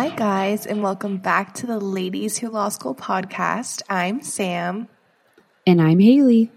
[0.00, 3.82] Hi, guys, and welcome back to the Ladies Who Law School podcast.
[3.90, 4.86] I'm Sam.
[5.66, 6.52] And I'm Haley.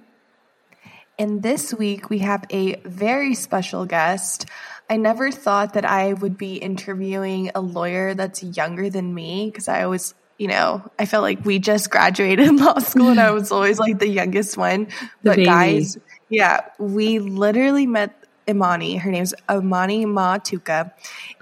[1.18, 4.46] And this week we have a very special guest.
[4.92, 9.68] I never thought that I would be interviewing a lawyer that's younger than me because
[9.68, 13.52] I always, you know, I felt like we just graduated law school and I was
[13.52, 14.86] always like the youngest one.
[15.24, 15.46] The but baby.
[15.46, 15.98] guys,
[16.30, 18.16] yeah, we literally met
[18.48, 18.98] Imani.
[18.98, 20.92] Her name's Imani Matuka,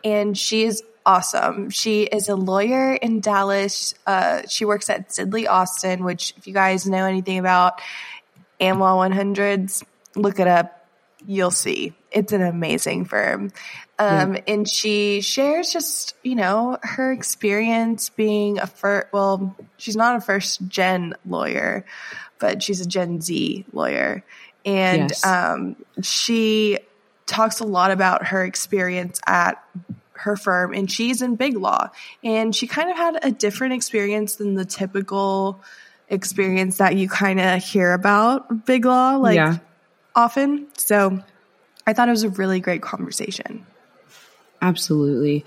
[0.06, 1.70] and she is awesome.
[1.70, 3.94] She is a lawyer in Dallas.
[4.06, 7.82] Uh, she works at Sidley Austin, which, if you guys know anything about
[8.60, 9.84] AmLaw 100s,
[10.16, 10.76] look it up.
[11.26, 11.94] You'll see.
[12.12, 13.52] It's an amazing firm.
[13.98, 20.16] Um, And she shares just, you know, her experience being a first, well, she's not
[20.16, 21.86] a first gen lawyer,
[22.40, 24.24] but she's a Gen Z lawyer.
[24.66, 25.26] And Yes.
[25.26, 26.80] um, she
[27.26, 29.62] talks a lot about her experience at
[30.20, 31.90] her firm and she's in big law
[32.24, 35.62] and she kind of had a different experience than the typical
[36.10, 39.58] experience that you kind of hear about big law like Yeah.
[40.16, 41.24] often so
[41.88, 43.66] i thought it was a really great conversation
[44.62, 45.46] Absolutely.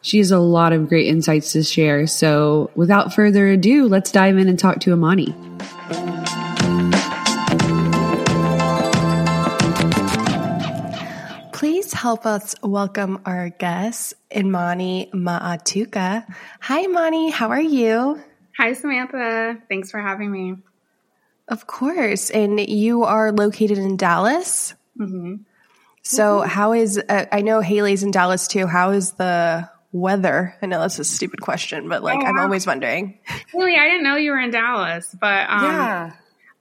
[0.00, 2.06] She has a lot of great insights to share.
[2.06, 5.34] So, without further ado, let's dive in and talk to Imani.
[12.04, 16.24] Help us welcome our guest imani maatuka
[16.60, 18.20] hi imani how are you
[18.58, 19.56] Hi, Samantha.
[19.68, 20.54] Thanks for having me.
[21.48, 25.36] of course and you are located in dallas hmm
[26.02, 28.66] So, how is uh, I know Haley's in Dallas too.
[28.66, 30.54] How is the weather?
[30.60, 33.18] I know that's a stupid question, but like Oh, I'm always wondering.
[33.54, 36.12] Really, I didn't know you were in Dallas, but um, yeah.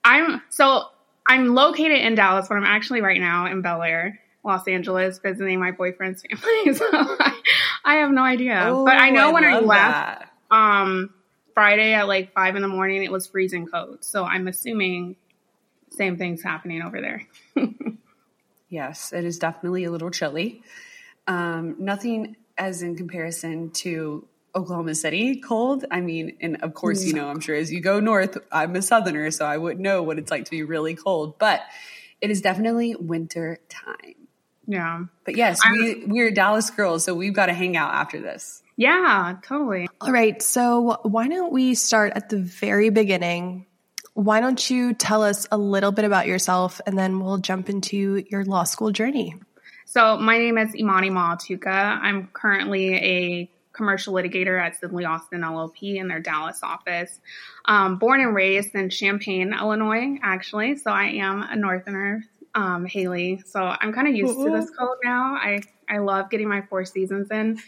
[0.05, 0.87] I'm so
[1.27, 5.59] I'm located in Dallas, but I'm actually right now in Bel Air, Los Angeles, visiting
[5.59, 6.73] my boyfriend's family.
[6.75, 7.41] So I,
[7.85, 8.55] I have no idea,
[8.85, 11.13] but I know when I left um,
[11.53, 14.03] Friday at like five in the morning, it was freezing cold.
[14.03, 15.15] So I'm assuming
[15.91, 17.27] same things happening over there.
[18.73, 20.63] Yes, it is definitely a little chilly.
[21.27, 25.85] Um, nothing as in comparison to Oklahoma City cold.
[25.91, 28.81] I mean, and of course, you know, I'm sure as you go north, I'm a
[28.81, 31.61] southerner, so I wouldn't know what it's like to be really cold, but
[32.19, 34.22] it is definitely winter time.
[34.65, 38.61] Yeah, But yes, we, we're Dallas girls, so we've got to hang out after this.
[38.77, 39.87] yeah, totally.
[39.99, 40.41] All right.
[40.41, 43.65] So, why don't we start at the very beginning?
[44.13, 48.23] Why don't you tell us a little bit about yourself and then we'll jump into
[48.29, 49.35] your law school journey?
[49.85, 51.67] So my name is Imani Maatuka.
[51.67, 57.19] I'm currently a commercial litigator at Sidley Austin LLP in their Dallas office.
[57.65, 60.75] Um, born and raised in Champaign, Illinois, actually.
[60.77, 62.23] So I am a Northerner,
[62.55, 63.41] um, Haley.
[63.45, 65.35] So I'm kind of used to this code now.
[65.35, 67.59] I, I love getting my four seasons in.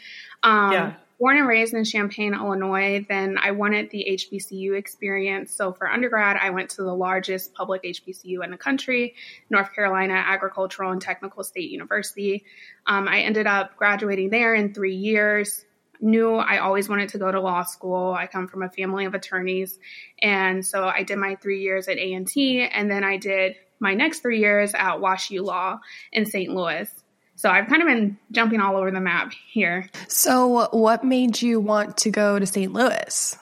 [0.43, 0.93] Um, Yeah.
[1.17, 5.55] Born and raised in Champaign, Illinois, then I wanted the HBCU experience.
[5.55, 9.15] So for undergrad, I went to the largest public HBCU in the country,
[9.49, 12.43] North Carolina Agricultural and Technical State University.
[12.85, 15.63] Um, I ended up graduating there in three years.
[16.01, 18.13] Knew I always wanted to go to law school.
[18.13, 19.79] I come from a family of attorneys,
[20.21, 23.55] and so I did my three years at A and T, and then I did
[23.79, 25.79] my next three years at Wash U Law
[26.11, 26.53] in St.
[26.53, 26.89] Louis.
[27.35, 29.89] So I've kind of been jumping all over the map here.
[30.07, 32.71] So, what made you want to go to St.
[32.71, 33.37] Louis?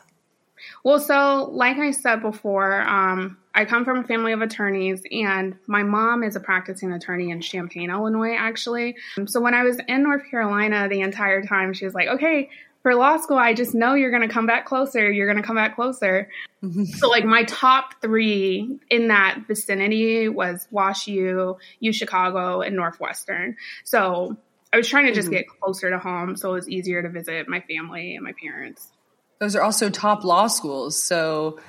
[0.83, 5.55] Well, so like I said before, um, I come from a family of attorneys, and
[5.67, 8.97] my mom is a practicing attorney in Champaign, Illinois, actually.
[9.27, 12.49] So when I was in North Carolina the entire time, she was like, okay,
[12.83, 15.09] for law school, I just know you're going to come back closer.
[15.09, 16.29] You're going to come back closer.
[16.97, 23.55] so, like, my top three in that vicinity was Wash U, U Chicago, and Northwestern.
[23.83, 24.37] So,
[24.73, 25.35] I was trying to just mm-hmm.
[25.35, 28.91] get closer to home so it was easier to visit my family and my parents.
[29.39, 31.01] Those are also top law schools.
[31.01, 31.59] So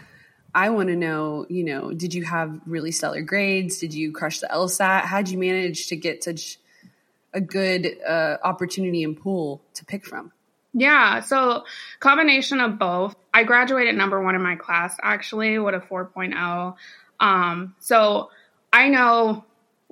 [0.55, 3.78] I want to know, you know, did you have really stellar grades?
[3.78, 5.02] Did you crush the LSAT?
[5.02, 6.58] How did you manage to get such
[7.34, 10.32] a good uh, opportunity and pool to pick from?
[10.75, 11.65] Yeah, so
[12.00, 13.15] combination of both.
[13.32, 16.75] I graduated number one in my class actually with a 4.0.
[17.21, 18.31] Um, so
[18.73, 19.44] I know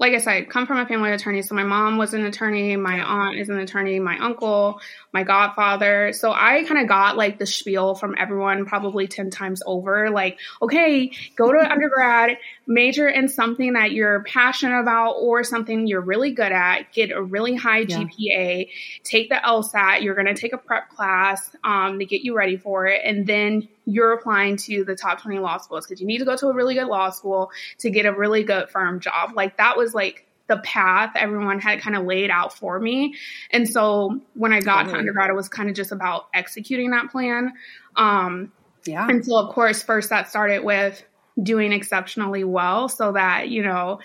[0.02, 1.49] like I said, come from a family of attorneys.
[1.49, 4.81] So my mom was an attorney, my aunt is an attorney, my uncle,
[5.12, 6.12] my godfather.
[6.12, 10.10] So I kind of got like the spiel from everyone probably 10 times over.
[10.10, 16.00] Like, okay, go to undergrad, major in something that you're passionate about or something you're
[16.00, 17.98] really good at, get a really high yeah.
[18.00, 18.70] GPA,
[19.05, 22.56] take the LSAT, you're going to take a prep class um, to get you ready
[22.56, 23.02] for it.
[23.05, 26.37] And then you're applying to the top 20 law schools because you need to go
[26.37, 29.31] to a really good law school to get a really good firm job.
[29.34, 33.14] Like that was like the path everyone had kind of laid out for me.
[33.50, 37.11] And so when I got to undergrad, it was kind of just about executing that
[37.11, 37.52] plan.
[37.96, 38.52] Um,
[38.84, 39.06] yeah.
[39.08, 41.02] And so, of course, first that started with
[41.40, 44.00] doing exceptionally well so that, you know,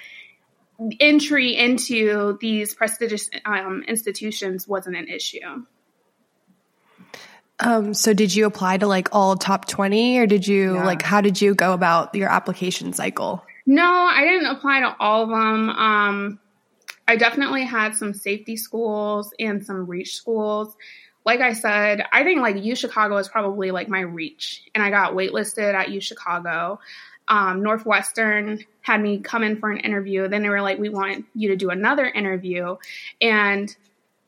[0.99, 5.65] entry into these prestigious um, institutions wasn't an issue.
[7.59, 10.85] Um, so did you apply to like all top 20 or did you yeah.
[10.85, 13.43] like, how did you go about your application cycle?
[13.65, 15.69] No, I didn't apply to all of them.
[15.69, 16.39] Um,
[17.07, 20.75] I definitely had some safety schools and some reach schools.
[21.25, 24.89] Like I said, I think like U Chicago is probably like my reach, and I
[24.89, 26.79] got waitlisted at U Chicago.
[27.27, 30.29] Um, Northwestern had me come in for an interview.
[30.29, 32.77] Then they were like, "We want you to do another interview,"
[33.21, 33.75] and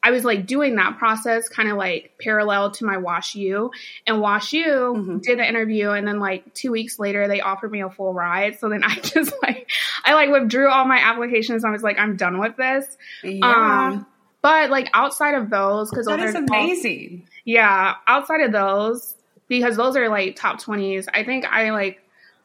[0.01, 3.72] I was like doing that process kind of like parallel to my Wash U.
[4.07, 5.18] And Wash U mm-hmm.
[5.19, 8.60] did the interview and then like two weeks later they offered me a full ride.
[8.60, 9.69] So then I just like
[10.06, 11.66] I like withdrew all my applications.
[11.66, 12.98] I was like, I'm done with this.
[13.24, 13.88] Yeah.
[13.88, 14.06] Um
[14.42, 17.24] but like outside of those, because that is amazing.
[17.24, 19.16] All, yeah, outside of those,
[19.50, 22.01] because those are like top twenties, I think I like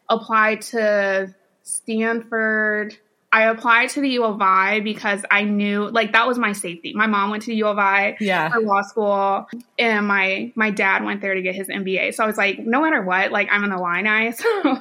[0.08, 2.96] applied to Stanford,
[3.34, 6.92] I applied to the U of I because I knew like that was my safety.
[6.94, 8.48] My mom went to the U of I yeah.
[8.48, 12.14] for law school and my my dad went there to get his MBA.
[12.14, 14.32] So I was like, no matter what, like I'm the Illini.
[14.44, 14.78] So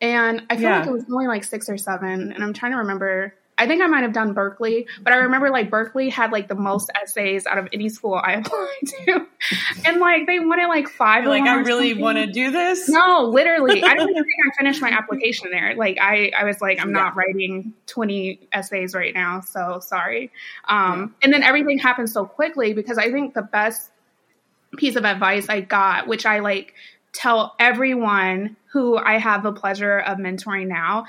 [0.00, 0.78] and I feel yeah.
[0.80, 2.32] like it was only like six or seven.
[2.32, 5.50] And I'm trying to remember I think I might have done Berkeley, but I remember
[5.50, 9.26] like Berkeley had like the most essays out of any school I applied to.
[9.84, 12.88] And like they wanted like 5 like, I really want to do this.
[12.88, 13.82] No, literally.
[13.82, 15.74] I don't even think I finished my application there.
[15.76, 17.02] Like I, I was like, I'm yeah.
[17.02, 19.42] not writing 20 essays right now.
[19.42, 20.32] So sorry.
[20.66, 23.90] Um, and then everything happened so quickly because I think the best
[24.78, 26.72] piece of advice I got, which I like
[27.12, 31.06] tell everyone who I have the pleasure of mentoring now,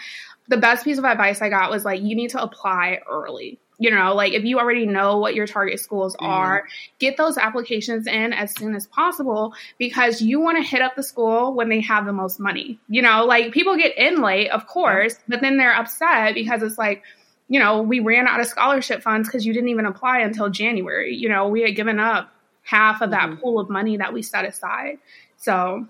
[0.52, 3.58] the best piece of advice I got was like, you need to apply early.
[3.80, 6.26] You know, like if you already know what your target schools mm-hmm.
[6.26, 6.68] are,
[7.00, 11.02] get those applications in as soon as possible because you want to hit up the
[11.02, 12.80] school when they have the most money.
[12.90, 15.20] You know, like people get in late, of course, yeah.
[15.30, 17.02] but then they're upset because it's like,
[17.48, 21.16] you know, we ran out of scholarship funds because you didn't even apply until January.
[21.16, 22.30] You know, we had given up
[22.64, 23.32] half of mm-hmm.
[23.32, 24.98] that pool of money that we set aside.
[25.38, 25.88] So,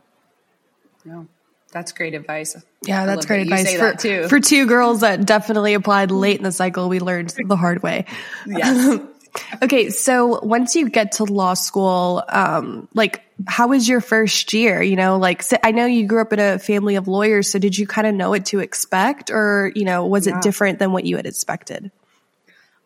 [1.03, 1.23] yeah.
[1.71, 2.55] That's great advice.
[2.85, 4.27] Yeah, that's great that advice for, too.
[4.27, 6.89] for two girls that definitely applied late in the cycle.
[6.89, 8.05] We learned the hard way.
[8.45, 8.99] Yes.
[9.63, 14.81] okay, so once you get to law school, um, like how was your first year?
[14.81, 17.77] You know, like I know you grew up in a family of lawyers, so did
[17.77, 20.37] you kind of know what to expect, or you know, was yeah.
[20.37, 21.91] it different than what you had expected?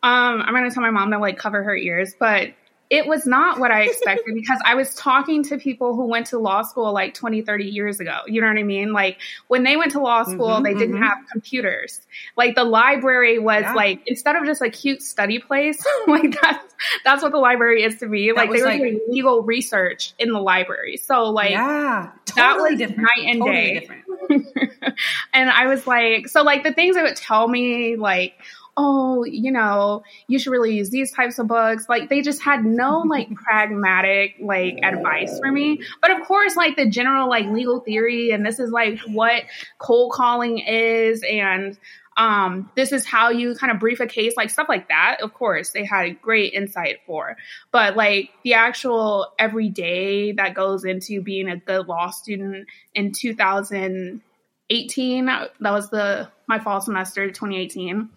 [0.03, 2.49] Um, I'm gonna tell my mom to like cover her ears, but
[2.89, 6.39] it was not what I expected because I was talking to people who went to
[6.39, 8.19] law school like 20, 30 years ago.
[8.27, 8.93] You know what I mean?
[8.93, 11.03] Like when they went to law school, mm-hmm, they didn't mm-hmm.
[11.03, 12.01] have computers.
[12.37, 13.73] Like the library was yeah.
[13.73, 17.99] like, instead of just a cute study place, like that's, that's what the library is
[17.99, 18.27] to me.
[18.27, 20.97] That like they were like, doing legal research in the library.
[20.97, 23.01] So like, yeah, totally that was different.
[23.01, 23.89] night and totally day.
[25.33, 28.33] and I was like, so like the things they would tell me, like,
[28.77, 31.87] oh, you know, you should really use these types of books.
[31.87, 35.81] Like they just had no like pragmatic like advice for me.
[36.01, 39.43] But of course, like the general like legal theory and this is like what
[39.79, 41.77] cold calling is and
[42.17, 45.17] um, this is how you kind of brief a case, like stuff like that.
[45.21, 47.35] Of course, they had great insight for,
[47.71, 55.25] but like the actual everyday that goes into being a good law student in 2018,
[55.25, 58.09] that was the my fall semester, 2018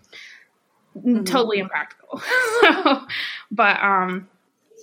[0.97, 1.25] mm-hmm.
[1.25, 2.21] totally impractical.
[2.61, 3.07] so,
[3.51, 4.29] but um,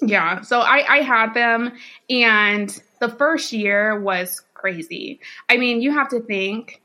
[0.01, 1.73] yeah, so I, I had them,
[2.09, 5.19] and the first year was crazy.
[5.49, 6.81] I mean, you have to think.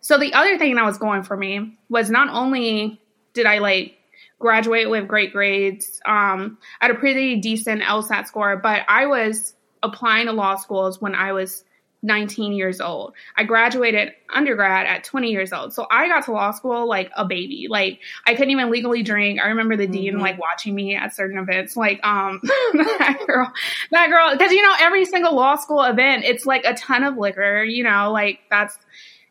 [0.00, 3.00] So the other thing that was going for me was not only
[3.34, 3.98] did I like
[4.38, 6.00] graduate with great grades.
[6.06, 11.14] Um, had a pretty decent LSAT score, but I was applying to law schools when
[11.14, 11.64] I was
[12.02, 13.14] 19 years old.
[13.36, 15.72] I graduated undergrad at 20 years old.
[15.72, 17.66] So I got to law school like a baby.
[17.68, 19.40] Like I couldn't even legally drink.
[19.40, 19.92] I remember the mm-hmm.
[19.92, 21.76] dean like watching me at certain events.
[21.76, 22.40] Like um
[22.74, 23.52] that girl,
[23.90, 27.16] that girl cuz you know every single law school event it's like a ton of
[27.16, 28.78] liquor, you know, like that's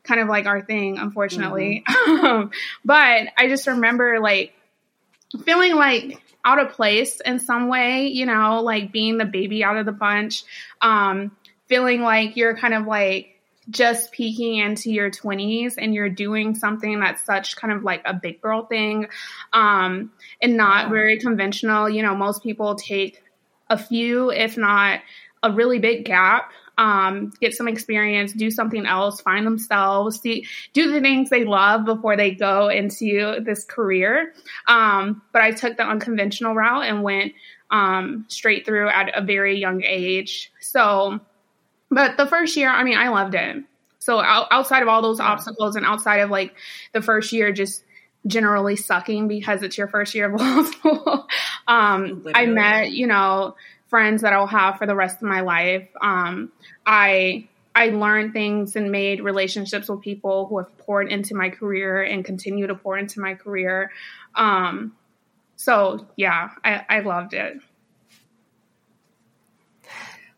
[0.02, 1.84] kind of like our thing unfortunately.
[1.88, 2.48] Mm-hmm.
[2.84, 4.52] but I just remember like
[5.44, 9.76] feeling like out of place in some way, you know, like being the baby out
[9.76, 10.44] of the bunch.
[10.82, 11.32] Um
[11.68, 13.34] feeling like you're kind of like
[13.70, 18.14] just peeking into your 20s and you're doing something that's such kind of like a
[18.14, 19.08] big girl thing
[19.52, 20.10] um,
[20.40, 21.88] and not very conventional.
[21.88, 23.22] You know, most people take
[23.68, 25.00] a few, if not
[25.42, 30.92] a really big gap, um, get some experience, do something else, find themselves, see, do
[30.92, 34.32] the things they love before they go into this career.
[34.66, 37.34] Um, but I took the unconventional route and went
[37.70, 40.52] um, straight through at a very young age.
[40.60, 41.20] So,
[41.90, 43.64] but the first year, I mean, I loved it.
[43.98, 46.54] So outside of all those obstacles and outside of like
[46.92, 47.84] the first year, just
[48.26, 51.28] generally sucking because it's your first year of law school,
[51.66, 53.56] um, I met, you know,
[53.88, 55.88] friends that I'll have for the rest of my life.
[56.00, 56.52] Um,
[56.86, 62.02] I I learned things and made relationships with people who have poured into my career
[62.02, 63.92] and continue to pour into my career.
[64.34, 64.96] Um,
[65.56, 67.58] so yeah, I, I loved it.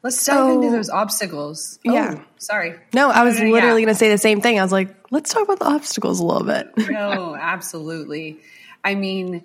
[0.02, 1.78] Let's so, dive into those obstacles.
[1.86, 2.22] Oh, yeah.
[2.38, 2.74] Sorry.
[2.94, 3.86] No, I was uh, literally yeah.
[3.86, 4.58] going to say the same thing.
[4.58, 6.68] I was like, let's talk about the obstacles a little bit.
[6.90, 8.40] no, absolutely.
[8.82, 9.44] I mean,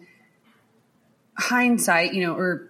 [1.37, 2.69] hindsight, you know, or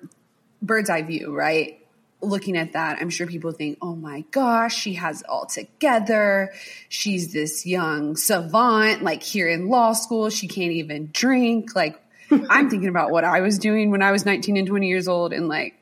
[0.64, 1.80] bird's eye view, right?
[2.22, 6.54] Looking at that, I'm sure people think, oh my gosh, she has it all together.
[6.90, 10.32] She's this young savant, like here in law school.
[10.32, 11.76] She can't even drink.
[11.76, 12.02] Like,
[12.32, 15.34] I'm thinking about what I was doing when I was 19 and 20 years old
[15.34, 15.76] and like,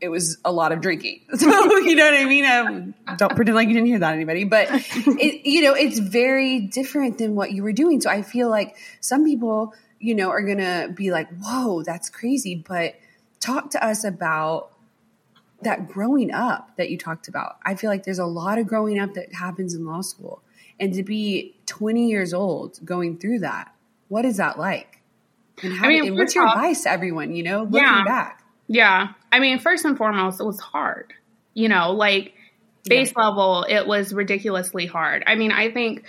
[0.00, 1.20] it was a lot of drinking.
[1.36, 1.46] So,
[1.78, 2.44] you know what I mean?
[2.44, 4.44] Um, don't pretend like you didn't hear that, anybody.
[4.44, 8.00] But, it, you know, it's very different than what you were doing.
[8.00, 12.10] So I feel like some people, you know, are going to be like, whoa, that's
[12.10, 12.54] crazy.
[12.54, 12.94] But
[13.40, 14.70] talk to us about
[15.62, 17.56] that growing up that you talked about.
[17.64, 20.42] I feel like there's a lot of growing up that happens in law school.
[20.78, 23.74] And to be 20 years old going through that,
[24.08, 25.00] what is that like?
[25.62, 28.04] And, how, I mean, and what's your advice to everyone, you know, looking yeah.
[28.04, 28.43] back?
[28.66, 29.08] Yeah.
[29.30, 31.12] I mean, first and foremost, it was hard.
[31.54, 32.34] You know, like
[32.84, 33.24] base yeah.
[33.24, 35.24] level, it was ridiculously hard.
[35.26, 36.04] I mean, I think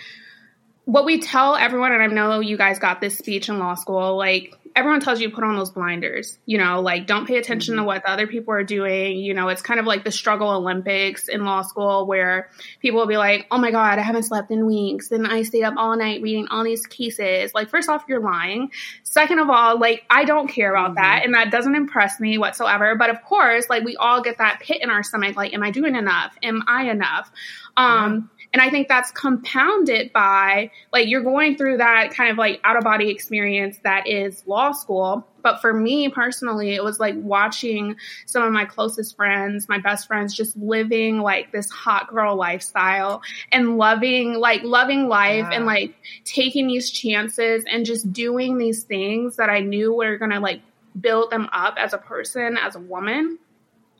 [0.84, 4.16] what we tell everyone, and I know you guys got this speech in law school,
[4.16, 7.84] like everyone tells you put on those blinders, you know, like don't pay attention mm-hmm.
[7.84, 9.18] to what the other people are doing.
[9.18, 13.06] You know, it's kind of like the struggle Olympics in law school where people will
[13.06, 15.10] be like, oh my God, I haven't slept in weeks.
[15.10, 17.54] And I stayed up all night reading all these cases.
[17.54, 18.70] Like, first off, you're lying.
[19.02, 21.02] Second of all, like, I don't care about mm-hmm.
[21.02, 21.24] that.
[21.24, 22.96] And that doesn't impress me whatsoever.
[22.96, 25.36] But of course, like, we all get that pit in our stomach.
[25.36, 26.36] Like, am I doing enough?
[26.42, 27.32] Am I enough?
[27.78, 32.38] Um, yeah and I think that's compounded by like you're going through that kind of
[32.38, 35.28] like out of body experience that is law school.
[35.42, 40.06] But for me personally, it was like watching some of my closest friends, my best
[40.06, 43.20] friends, just living like this hot girl lifestyle
[43.52, 45.54] and loving, like loving life yeah.
[45.54, 45.94] and like
[46.24, 50.62] taking these chances and just doing these things that I knew were going to like
[50.98, 53.38] build them up as a person, as a woman.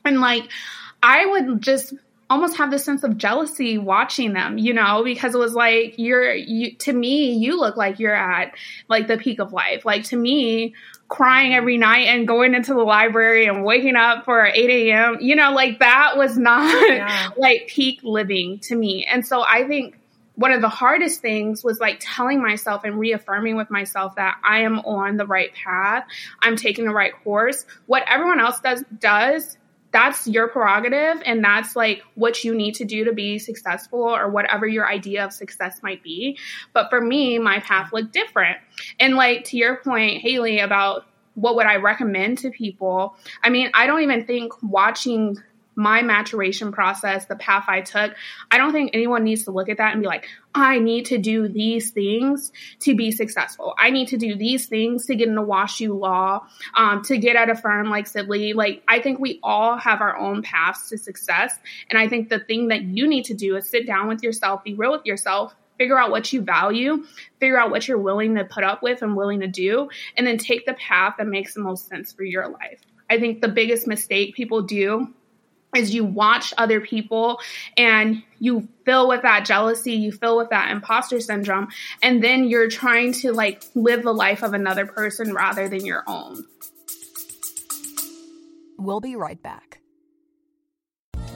[0.03, 0.49] And like,
[1.03, 1.93] I would just
[2.29, 6.33] almost have this sense of jealousy watching them, you know, because it was like you're
[6.33, 8.53] you, to me you look like you're at
[8.89, 9.85] like the peak of life.
[9.85, 10.75] Like to me,
[11.07, 15.17] crying every night and going into the library and waking up for 8 a.m.
[15.21, 17.29] You know, like that was not yeah.
[17.37, 19.05] like peak living to me.
[19.09, 19.97] And so I think
[20.35, 24.59] one of the hardest things was like telling myself and reaffirming with myself that I
[24.59, 26.05] am on the right path.
[26.39, 27.65] I'm taking the right course.
[27.87, 29.57] What everyone else does does
[29.91, 34.29] that's your prerogative and that's like what you need to do to be successful or
[34.29, 36.37] whatever your idea of success might be.
[36.73, 38.57] But for me, my path looked different.
[38.99, 43.15] And like to your point, Haley, about what would I recommend to people?
[43.43, 45.37] I mean, I don't even think watching
[45.77, 48.13] my maturation process, the path I took,
[48.49, 51.19] I don't think anyone needs to look at that and be like, I need to
[51.19, 53.75] do these things to be successful.
[53.77, 57.51] I need to do these things to get into WashU law, um, to get at
[57.51, 58.55] a firm like Sidley.
[58.55, 61.55] Like, I think we all have our own paths to success.
[61.91, 64.63] And I think the thing that you need to do is sit down with yourself,
[64.63, 67.05] be real with yourself, figure out what you value,
[67.39, 70.39] figure out what you're willing to put up with and willing to do, and then
[70.39, 72.81] take the path that makes the most sense for your life.
[73.11, 75.13] I think the biggest mistake people do
[75.75, 77.39] is you watch other people
[77.75, 81.67] and you fill with that jealousy, you fill with that imposter syndrome,
[82.01, 86.03] and then you're trying to like live the life of another person rather than your
[86.07, 86.45] own.
[88.77, 89.79] We'll be right back.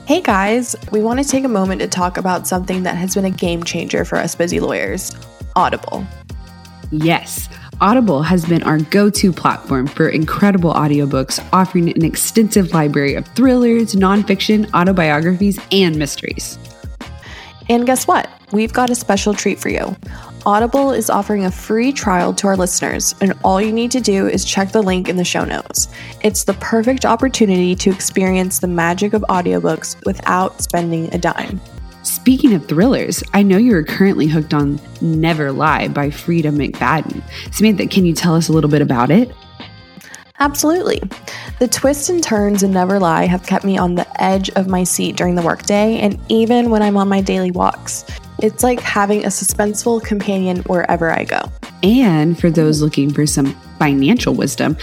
[0.06, 3.24] Hey guys, we want to take a moment to talk about something that has been
[3.24, 5.12] a game changer for us busy lawyers
[5.54, 6.06] Audible.
[6.90, 7.48] Yes.
[7.82, 13.26] Audible has been our go to platform for incredible audiobooks, offering an extensive library of
[13.34, 16.60] thrillers, nonfiction, autobiographies, and mysteries.
[17.68, 18.30] And guess what?
[18.52, 19.96] We've got a special treat for you.
[20.46, 24.28] Audible is offering a free trial to our listeners, and all you need to do
[24.28, 25.88] is check the link in the show notes.
[26.20, 31.60] It's the perfect opportunity to experience the magic of audiobooks without spending a dime.
[32.02, 37.22] Speaking of thrillers, I know you are currently hooked on Never Lie by Freida McFadden.
[37.54, 39.30] Samantha, can you tell us a little bit about it?
[40.40, 41.00] Absolutely.
[41.60, 44.82] The twists and turns in Never Lie have kept me on the edge of my
[44.82, 48.04] seat during the workday and even when I'm on my daily walks.
[48.40, 51.42] It's like having a suspenseful companion wherever I go.
[51.84, 54.76] And for those looking for some financial wisdom,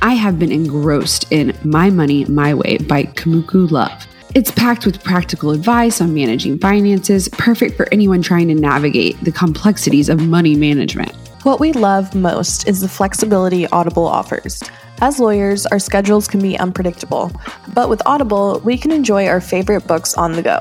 [0.00, 4.06] I have been engrossed in My Money My Way by Kumiko Love.
[4.34, 9.30] It's packed with practical advice on managing finances, perfect for anyone trying to navigate the
[9.30, 11.12] complexities of money management.
[11.42, 14.62] What we love most is the flexibility Audible offers.
[15.02, 17.30] As lawyers, our schedules can be unpredictable,
[17.74, 20.60] but with Audible, we can enjoy our favorite books on the go,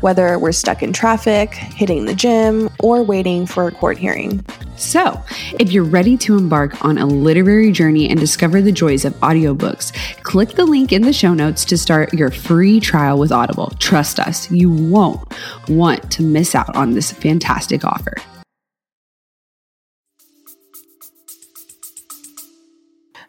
[0.00, 4.44] whether we're stuck in traffic, hitting the gym, or waiting for a court hearing.
[4.76, 5.22] So,
[5.58, 9.92] if you're ready to embark on a literary journey and discover the joys of audiobooks,
[10.22, 13.72] click the link in the show notes to start your free trial with Audible.
[13.78, 15.20] Trust us, you won't
[15.68, 18.14] want to miss out on this fantastic offer.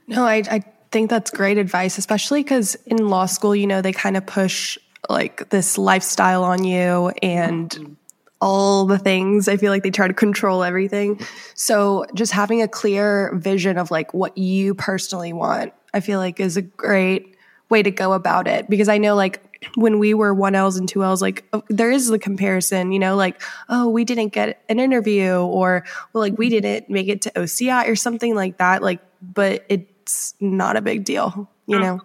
[0.08, 3.94] No, I, I think that's great advice, especially because in law school, you know, they
[3.94, 4.78] kind of push
[5.12, 7.98] like this lifestyle on you and
[8.41, 9.48] all the things.
[9.48, 11.20] I feel like they try to control everything.
[11.53, 16.39] So just having a clear vision of like what you personally want, I feel like
[16.39, 17.36] is a great
[17.70, 19.42] way to go about it because I know like
[19.75, 23.00] when we were one L's and two L's, like oh, there is the comparison, you
[23.00, 27.22] know, like, oh, we didn't get an interview or well, like we didn't make it
[27.22, 28.81] to OCI or something like that.
[28.81, 31.81] Like, but it's not a big deal, you mm.
[31.81, 32.01] know?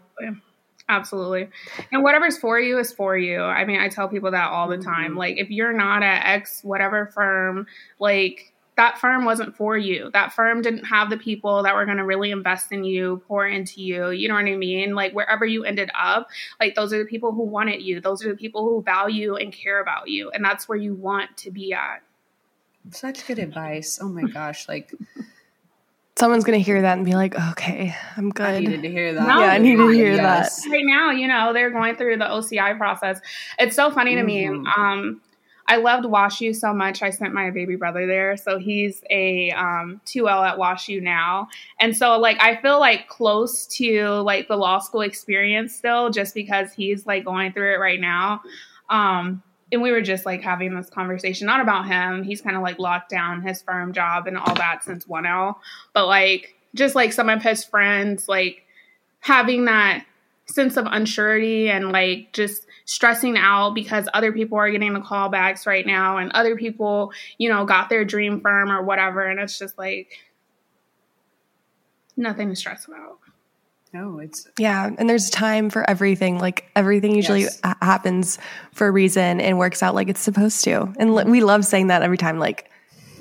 [0.88, 1.48] Absolutely.
[1.90, 3.42] And whatever's for you is for you.
[3.42, 5.10] I mean, I tell people that all the time.
[5.10, 5.18] Mm-hmm.
[5.18, 7.66] Like, if you're not at X whatever firm,
[7.98, 10.10] like, that firm wasn't for you.
[10.12, 13.46] That firm didn't have the people that were going to really invest in you, pour
[13.46, 14.10] into you.
[14.10, 14.94] You know what I mean?
[14.94, 16.28] Like wherever you ended up,
[16.60, 18.02] like those are the people who wanted you.
[18.02, 20.30] Those are the people who value and care about you.
[20.30, 22.02] And that's where you want to be at.
[22.90, 23.98] Such good advice.
[24.00, 24.68] Oh my gosh.
[24.68, 24.92] Like,
[26.18, 28.46] Someone's going to hear that and be like, okay, I'm good.
[28.46, 29.28] I needed to hear that.
[29.28, 30.64] No, yeah, I needed to hear Yes.
[30.64, 30.70] that.
[30.70, 33.20] Right now, you know, they're going through the OCI process.
[33.58, 34.44] It's so funny to me.
[34.46, 34.66] Mhm.
[34.78, 35.20] Um,
[35.68, 37.02] I loved WashU so much.
[37.02, 41.48] I sent my baby brother there, so he's a um, 2L at WashU now,
[41.80, 46.34] and so like I feel like close to like the law school experience still, just
[46.34, 48.42] because he's like going through it right now.
[48.88, 52.22] Um, and we were just like having this conversation, not about him.
[52.22, 55.56] He's kind of like locked down his firm job and all that since 1L,
[55.92, 58.64] but like just like some of his friends, like
[59.20, 60.04] having that
[60.46, 65.66] sense of unsurety and like just stressing out because other people are getting the callbacks
[65.66, 69.26] right now and other people, you know, got their dream firm or whatever.
[69.26, 70.20] And it's just like
[72.16, 73.18] nothing to stress about.
[73.96, 76.38] No, it's Yeah, and there's time for everything.
[76.38, 77.60] Like everything usually Yes.
[77.64, 78.38] ha- happens
[78.72, 80.92] for a reason and works out like it's supposed to.
[80.98, 82.38] And li- we love saying that every time.
[82.38, 82.70] Like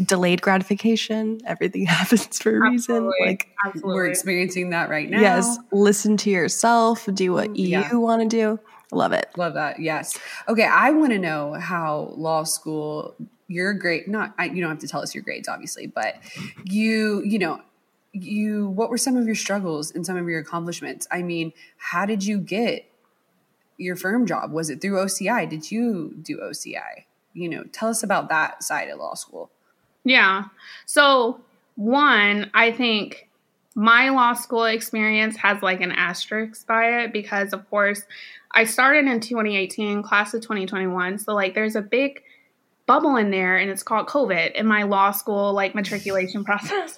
[0.04, 2.96] delayed gratification, everything happens for a reason.
[2.96, 3.28] Absolutely.
[3.28, 3.94] Like Absolutely.
[3.96, 5.22] we're experiencing that right now.
[5.22, 7.94] yes, listen to yourself, do what mm, you Yeah.
[7.94, 8.60] want to do.
[8.92, 9.28] Love it.
[9.38, 9.80] Love that.
[9.80, 10.18] Yes.
[10.50, 10.66] Okay.
[10.66, 13.16] I want to know how law school,
[13.48, 16.16] your grade, not, I, you don't have to tell us your grades, obviously, but
[16.66, 17.62] you, you know,
[18.24, 21.08] you, what were some of your struggles and some of your accomplishments?
[21.12, 22.86] I mean, how did you get
[23.78, 24.52] your firm job?
[24.52, 25.50] Was it through OCI?
[25.50, 27.06] Did you do OCI?
[27.34, 29.50] You know, tell us about that side of law school.
[30.04, 30.46] Yeah.
[30.86, 31.42] So,
[31.76, 33.30] one, I think
[33.76, 38.04] my law school experience has like an asterisk by it because, of course,
[38.54, 41.20] I started in 2018, class of 2021.
[41.20, 42.24] So, like, there's a big
[42.88, 46.98] bubble in there and it's called COVID in my law school like matriculation process.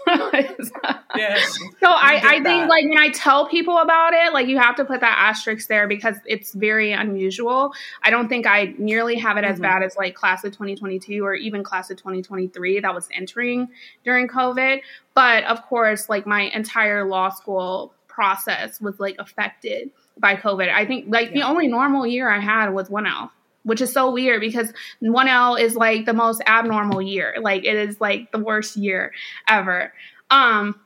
[1.16, 1.58] Yes.
[1.80, 2.70] So I, I think that.
[2.70, 5.88] like when I tell people about it, like you have to put that asterisk there
[5.88, 7.74] because it's very unusual.
[8.04, 9.62] I don't think I nearly have it as Mhm.
[9.64, 13.70] bad as like class of 2022 or even class of 2023 that was entering
[14.04, 14.82] during COVID.
[15.14, 20.70] But of course, like my entire law school process was like affected by COVID.
[20.72, 21.34] I think like yeah.
[21.36, 23.30] the only normal year I had was 1L,
[23.68, 24.72] which is so weird because
[25.04, 27.36] 1L is like the most abnormal year.
[27.42, 29.12] Like it is like the worst year
[29.48, 29.94] ever.
[30.32, 30.80] Um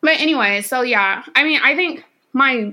[0.00, 2.72] but anyway, so yeah, I mean, I think my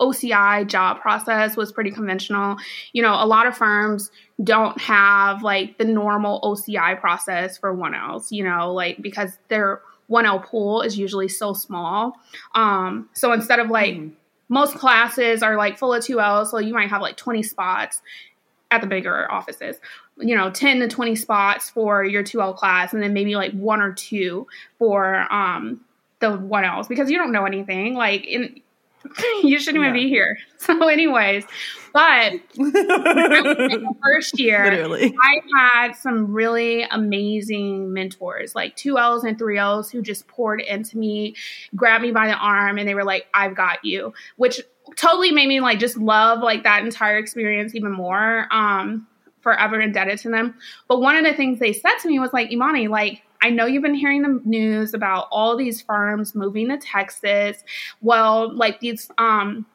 [0.00, 2.56] OCI job process was pretty conventional.
[2.92, 4.10] You know, a lot of firms
[4.42, 9.80] don't have like the normal OCI process for 1Ls, you know, like because their
[10.10, 12.14] 1L pool is usually so small.
[12.54, 14.12] Um, so instead of like mm.
[14.48, 18.00] most classes are like full of 2Ls, so you might have like 20 spots
[18.70, 19.76] at the bigger offices,
[20.18, 23.80] you know, 10 to 20 spots for your 2L class, and then maybe like one
[23.80, 24.46] or two
[24.78, 25.80] for um,
[26.20, 27.94] the 1Ls because you don't know anything.
[27.94, 28.60] Like, in,
[29.42, 30.38] you shouldn't even be here.
[30.60, 31.44] So, anyways,
[31.92, 35.14] but the first year, Literally.
[35.22, 40.60] I had some really amazing mentors, like two L's and three L's, who just poured
[40.60, 41.36] into me,
[41.76, 44.60] grabbed me by the arm, and they were like, "I've got you," which
[44.96, 48.48] totally made me like just love like that entire experience even more.
[48.50, 49.06] Um,
[49.40, 50.54] forever indebted to them.
[50.88, 53.66] But one of the things they said to me was like, Imani, like I know
[53.66, 57.62] you've been hearing the news about all these firms moving to Texas.
[58.00, 59.66] Well, like these um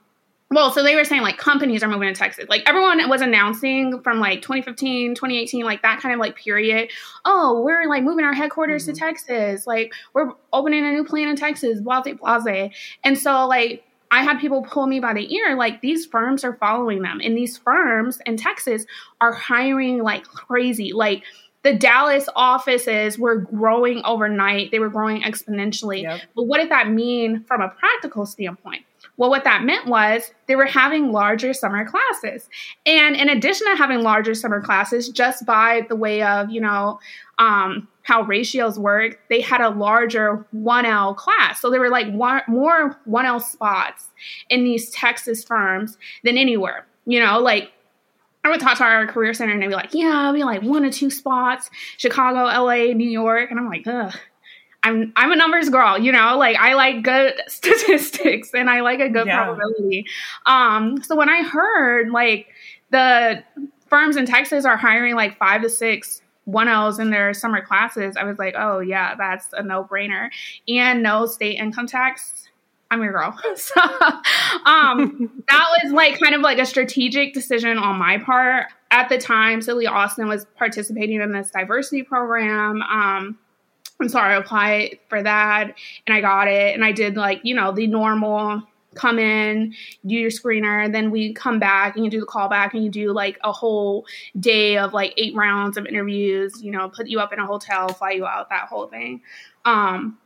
[0.54, 2.46] well, so they were saying like companies are moving to Texas.
[2.48, 6.92] Like everyone was announcing from like 2015, 2018, like that kind of like period.
[7.26, 8.94] Oh, we're like moving our headquarters mm-hmm.
[8.94, 9.66] to Texas.
[9.66, 12.72] Like we're opening a new plant in Texas, blase, blase.
[13.04, 16.56] And so like I had people pull me by the ear, like these firms are
[16.58, 17.20] following them.
[17.24, 18.86] And these firms in Texas
[19.22, 20.94] are hiring like crazy.
[20.94, 21.24] Like
[21.64, 26.04] the Dallas offices were growing overnight, they were growing exponentially.
[26.04, 26.22] Yep.
[26.36, 28.84] But what did that mean from a practical standpoint?
[29.18, 32.50] Well, what that meant was they were having larger summer classes.
[32.86, 37.00] And in addition to having larger summer classes, just by the way of, you know,
[37.38, 41.62] um, how ratios work, they had a larger 1L class.
[41.62, 44.08] So there were like one, more 1L spots
[44.50, 46.86] in these Texas firms than anywhere.
[47.06, 47.72] You know, like
[48.44, 50.84] I would talk to our career center and they'd be like, yeah, be like one
[50.86, 53.50] or two spots, Chicago, LA, New York.
[53.52, 54.14] And I'm like, ugh.
[54.86, 59.00] I'm I'm a numbers girl, you know, like I like good statistics and I like
[59.00, 59.46] a good yeah.
[59.46, 60.06] probability.
[60.46, 62.48] Um, so when I heard like
[62.90, 63.44] the
[63.88, 68.26] firms in Texas are hiring like five to six 1Ls in their summer classes, I
[68.26, 70.30] was like, oh yeah, that's a no brainer.
[70.68, 72.50] And no state income tax
[72.94, 73.38] I'm your girl.
[73.56, 73.82] so
[74.66, 78.68] um, that was like kind of like a strategic decision on my part.
[78.92, 82.84] At the time, Sidley Austin was participating in this diversity program.
[82.84, 83.40] Um,
[84.00, 85.74] and so I applied for that
[86.06, 86.76] and I got it.
[86.76, 88.62] And I did like, you know, the normal
[88.94, 89.74] come in,
[90.06, 93.12] do your screener, then we come back and you do the callback and you do
[93.12, 94.06] like a whole
[94.40, 97.90] day of like eight rounds of interviews, you know, put you up in a hotel,
[97.90, 99.22] fly you out, that whole thing.
[99.66, 100.20] Um,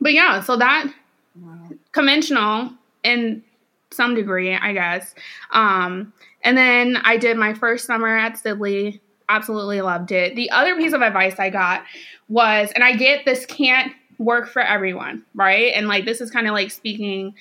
[0.00, 0.92] but yeah, so that
[1.34, 1.68] wow.
[1.92, 3.42] conventional in
[3.90, 5.14] some degree, I guess.
[5.50, 9.00] Um, and then I did my first summer at Sidley.
[9.28, 10.34] Absolutely loved it.
[10.34, 11.84] The other piece of advice I got
[12.28, 15.72] was, and I get this can't work for everyone, right?
[15.74, 17.34] And like this is kind of like speaking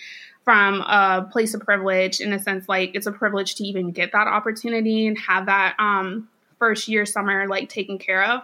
[0.44, 4.12] from a place of privilege in a sense like it's a privilege to even get
[4.12, 6.28] that opportunity and have that um
[6.58, 8.42] first year summer like taken care of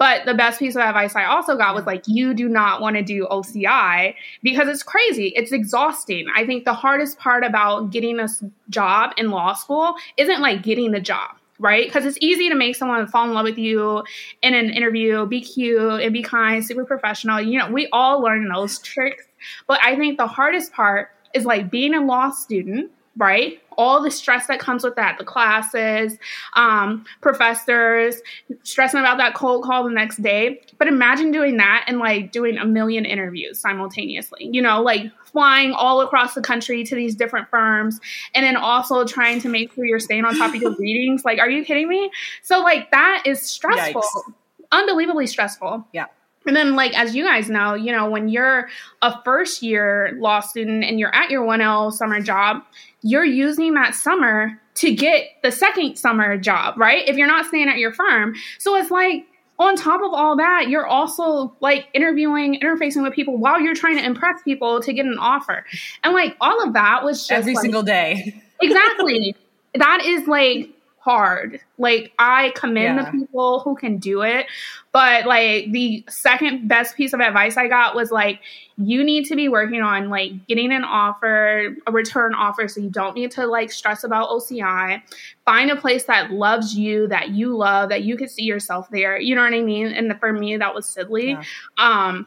[0.00, 2.96] but the best piece of advice I also got was like, you do not want
[2.96, 5.34] to do OCI because it's crazy.
[5.36, 6.26] It's exhausting.
[6.34, 8.26] I think the hardest part about getting a
[8.70, 11.84] job in law school isn't like getting the job right?
[11.84, 14.02] Because it's easy to make someone fall in love with you
[14.40, 17.38] in an interview, be cute and be kind, super professional.
[17.38, 19.26] You know, we all learn those tricks.
[19.66, 23.59] But I think the hardest part is like being a law student right?
[23.80, 26.18] All the stress that comes with that, the classes,
[26.54, 28.16] um, professors,
[28.62, 30.60] stressing about that cold call the next day.
[30.76, 35.72] But imagine doing that and like doing a million interviews simultaneously, you know, like flying
[35.72, 38.00] all across the country to these different firms
[38.34, 41.24] and then also trying to make sure you're staying on top of your readings.
[41.24, 42.10] Like, are you kidding me?
[42.42, 44.32] So, like, that is stressful, Yikes.
[44.72, 45.86] unbelievably stressful.
[45.92, 46.06] Yeah.
[46.46, 48.68] And then, like, as you guys know, you know, when you're
[49.02, 52.62] a first year law student and you're at your 1L summer job,
[53.02, 57.06] you're using that summer to get the second summer job, right?
[57.06, 58.34] If you're not staying at your firm.
[58.58, 59.26] So it's like,
[59.58, 63.98] on top of all that, you're also like interviewing, interfacing with people while you're trying
[63.98, 65.66] to impress people to get an offer.
[66.02, 68.42] And like all of that was just every like, single day.
[68.62, 69.36] exactly.
[69.74, 70.70] that is like
[71.00, 71.60] hard.
[71.78, 73.10] Like I commend yeah.
[73.10, 74.46] the people who can do it,
[74.92, 78.40] but like the second best piece of advice I got was like
[78.76, 82.90] you need to be working on like getting an offer, a return offer so you
[82.90, 85.02] don't need to like stress about OCI.
[85.46, 89.18] Find a place that loves you, that you love, that you could see yourself there.
[89.18, 89.86] You know what I mean?
[89.86, 91.30] And for me that was Sidley.
[91.30, 91.44] Yeah.
[91.78, 92.26] Um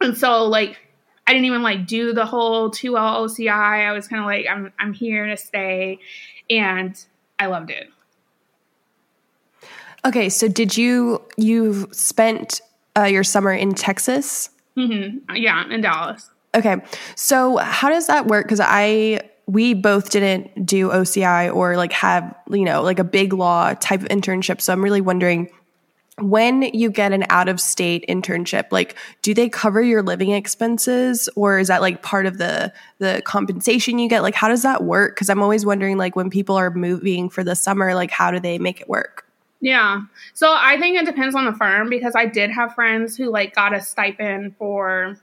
[0.00, 0.78] and so like
[1.26, 3.50] I didn't even like do the whole 2L OCI.
[3.50, 5.98] I was kind of like, I'm, I'm here to stay.
[6.48, 6.96] And
[7.38, 7.88] I loved it.
[10.06, 12.60] Okay, so did you you spent
[12.96, 14.50] uh, your summer in Texas?
[14.76, 15.34] Mm-hmm.
[15.34, 16.30] Yeah, in Dallas.
[16.54, 16.76] Okay,
[17.16, 18.46] so how does that work?
[18.46, 23.32] Because I we both didn't do OCI or like have you know like a big
[23.32, 24.60] law type of internship.
[24.60, 25.50] So I'm really wondering
[26.18, 31.28] when you get an out of state internship like do they cover your living expenses
[31.36, 34.82] or is that like part of the the compensation you get like how does that
[34.82, 38.30] work because i'm always wondering like when people are moving for the summer like how
[38.30, 39.25] do they make it work
[39.60, 40.02] yeah
[40.34, 43.54] so i think it depends on the firm because i did have friends who like
[43.54, 45.18] got a stipend for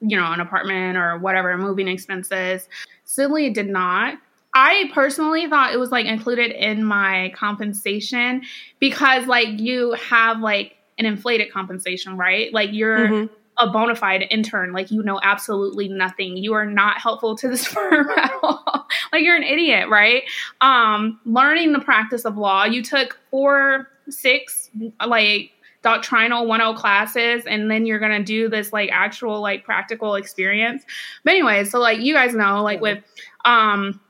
[0.00, 2.68] you know an apartment or whatever moving expenses
[3.06, 4.18] Sidley did not
[4.54, 8.42] I personally thought it was like included in my compensation
[8.78, 12.52] because like you have like an inflated compensation, right?
[12.54, 13.34] Like you're mm-hmm.
[13.56, 16.36] A bona fide intern, like you know absolutely nothing.
[16.36, 18.86] You are not helpful to this firm at all.
[19.12, 20.22] like you're an idiot, right?
[20.60, 24.70] Um, learning the practice of law, you took four, six,
[25.06, 25.50] like
[25.82, 30.82] doctrinal 10 classes and then you're going to do this like actual like practical experience
[31.24, 33.04] but anyway so like you guys know like with
[33.44, 34.00] um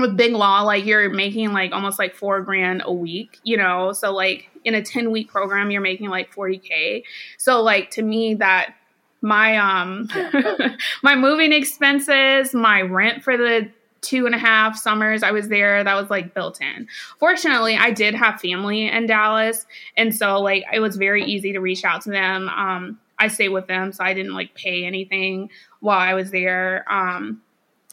[0.00, 3.92] with big law, like you're making like almost like four grand a week, you know?
[3.92, 7.04] So like in a 10 week program, you're making like 40K.
[7.38, 8.74] So like to me that
[9.22, 10.08] my um
[11.02, 15.84] my moving expenses, my rent for the two and a half summers I was there,
[15.84, 16.88] that was like built in.
[17.18, 19.66] Fortunately, I did have family in Dallas.
[19.96, 22.48] And so like it was very easy to reach out to them.
[22.48, 26.84] Um I stayed with them, so I didn't like pay anything while I was there.
[26.90, 27.42] Um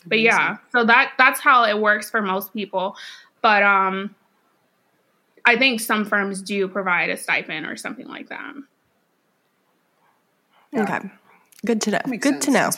[0.05, 2.95] but yeah, so that that's how it works for most people.
[3.41, 4.15] But um
[5.45, 8.53] I think some firms do provide a stipend or something like that.
[10.73, 10.83] Yeah.
[10.83, 11.09] Okay.
[11.65, 11.99] Good to know.
[12.05, 12.45] Good sense.
[12.45, 12.69] to know.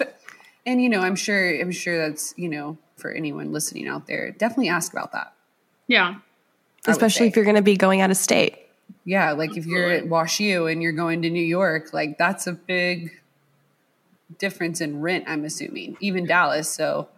[0.66, 4.32] And you know, I'm sure I'm sure that's, you know, for anyone listening out there,
[4.32, 5.34] definitely ask about that.
[5.88, 6.16] Yeah.
[6.88, 8.58] Especially if you're going to be going out of state.
[9.06, 12.48] Yeah, like if you're at Wash U and you're going to New York, like that's
[12.48, 13.12] a big
[14.38, 15.98] difference in rent, I'm assuming.
[16.00, 17.10] Even Dallas, so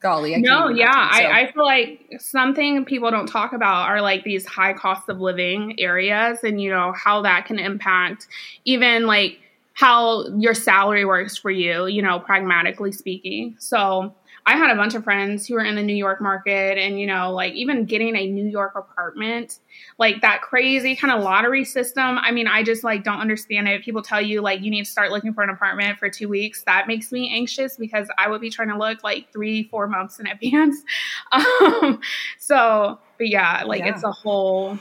[0.00, 0.34] golly.
[0.34, 0.90] I no, yeah.
[0.92, 5.20] I, I feel like something people don't talk about are like these high cost of
[5.20, 8.26] living areas and, you know, how that can impact
[8.64, 9.38] even like
[9.74, 13.56] how your salary works for you, you know, pragmatically speaking.
[13.58, 14.14] So,
[14.46, 17.06] I had a bunch of friends who were in the New York market and, you
[17.06, 19.60] know, like even getting a New York apartment,
[19.98, 22.18] like that crazy kind of lottery system.
[22.18, 23.82] I mean, I just like don't understand it.
[23.82, 26.62] People tell you like you need to start looking for an apartment for two weeks.
[26.64, 30.18] That makes me anxious because I would be trying to look like three, four months
[30.18, 30.76] in advance.
[31.32, 32.00] Um,
[32.38, 33.94] so, but yeah, like yeah.
[33.94, 34.78] it's a whole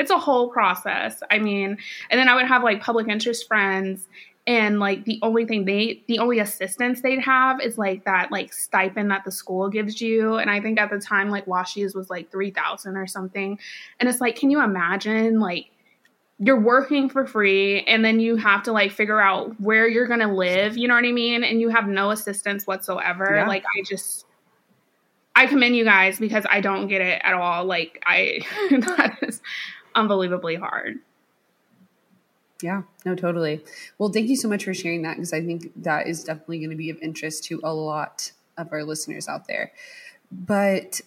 [0.00, 1.22] it's a whole process.
[1.30, 1.78] I mean,
[2.10, 4.08] and then I would have like public interest friends
[4.46, 8.52] and like the only thing they the only assistance they'd have is like that like
[8.52, 10.36] stipend that the school gives you.
[10.36, 13.58] And i think at the time like WashU's was like 3000 or something.
[13.98, 15.70] And it's like can you imagine like
[16.38, 20.20] you're working for free and then you have to like figure out where you're going
[20.20, 21.44] to live you know what i mean?
[21.44, 23.36] And you have no assistance whatsoever.
[23.36, 23.46] Yeah.
[23.46, 24.24] like i just
[25.36, 27.66] i commend you guys because i don't get it at all.
[27.66, 29.42] Like i that is
[29.94, 30.98] unbelievably hard
[32.62, 33.64] yeah, no, totally.
[33.98, 36.70] Well, thank you so much for sharing that because I think that is definitely going
[36.70, 39.72] to be of interest to a lot of our listeners out there.
[40.30, 41.00] But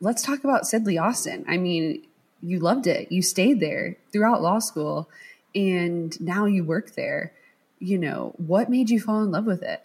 [0.00, 1.44] let's talk about Sidley Austin.
[1.48, 2.02] I mean,
[2.42, 3.12] you loved it.
[3.12, 5.08] You stayed there throughout law school
[5.54, 7.32] and now you work there.
[7.78, 9.82] You know, what made you fall in love with it?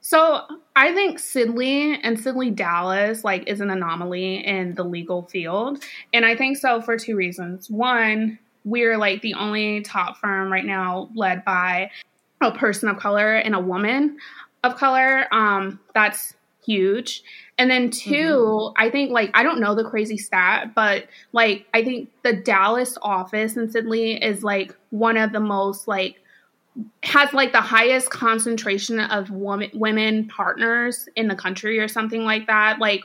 [0.00, 0.42] So
[0.74, 5.82] I think Sidley and Sidley Dallas like is an anomaly in the legal field.
[6.12, 7.68] And I think so for two reasons.
[7.68, 11.90] One, we're like the only top firm right now led by
[12.40, 14.16] a person of color and a woman
[14.64, 15.26] of color.
[15.32, 17.22] Um, that's huge.
[17.58, 18.82] And then 2 mm-hmm.
[18.82, 22.96] I think like I don't know the crazy stat, but like I think the Dallas
[23.02, 26.21] office in Sidley is like one of the most like
[27.02, 32.46] has like the highest concentration of woman, women partners in the country or something like
[32.46, 32.78] that.
[32.78, 33.02] Like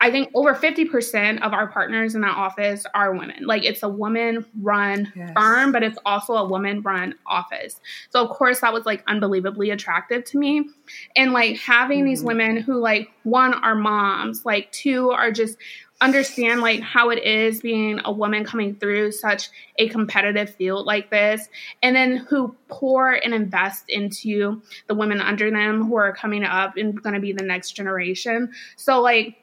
[0.00, 3.46] I think over 50% of our partners in that office are women.
[3.46, 5.32] Like it's a woman run yes.
[5.34, 7.80] firm, but it's also a woman run office.
[8.10, 10.68] So of course that was like unbelievably attractive to me.
[11.16, 12.08] And like having mm-hmm.
[12.08, 15.56] these women who like one are moms, like two are just
[16.04, 21.10] understand like how it is being a woman coming through such a competitive field like
[21.10, 21.48] this
[21.82, 26.76] and then who pour and invest into the women under them who are coming up
[26.76, 28.52] and going to be the next generation.
[28.76, 29.38] So like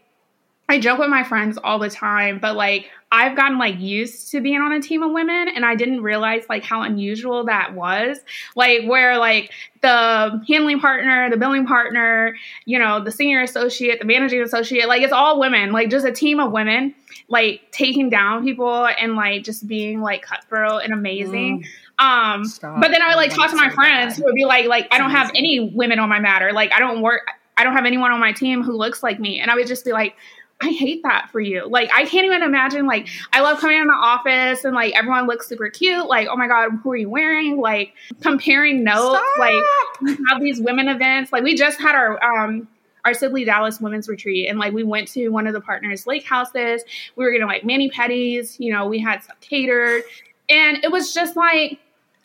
[0.72, 4.40] I joke with my friends all the time, but like I've gotten like used to
[4.40, 8.20] being on a team of women and I didn't realize like how unusual that was.
[8.56, 14.06] Like where like the handling partner, the billing partner, you know, the senior associate, the
[14.06, 16.96] managing associate, like it's all women, like just a team of women,
[17.28, 21.66] like taking down people and like just being like cutthroat and amazing.
[22.00, 22.04] Mm.
[22.06, 22.80] Um Stop.
[22.80, 24.98] but then I would like talk to my friends who would be like like I
[24.98, 26.54] don't have any women on my matter.
[26.54, 27.24] Like I don't work
[27.58, 29.40] I don't have anyone on my team who looks like me.
[29.40, 30.16] And I would just be like,
[30.62, 31.68] I hate that for you.
[31.68, 32.86] Like, I can't even imagine.
[32.86, 36.08] Like, I love coming in the office and like everyone looks super cute.
[36.08, 37.60] Like, oh my god, who are you wearing?
[37.60, 39.20] Like, comparing notes.
[39.20, 39.40] Stop.
[39.40, 39.64] Like,
[40.02, 41.32] we have these women events.
[41.32, 42.68] Like, we just had our um
[43.04, 46.24] our Sidley Dallas Women's Retreat, and like we went to one of the partners' lake
[46.24, 46.84] houses.
[47.16, 48.60] We were getting like mani pedis.
[48.60, 50.04] You know, we had stuff catered,
[50.50, 51.80] and it was just like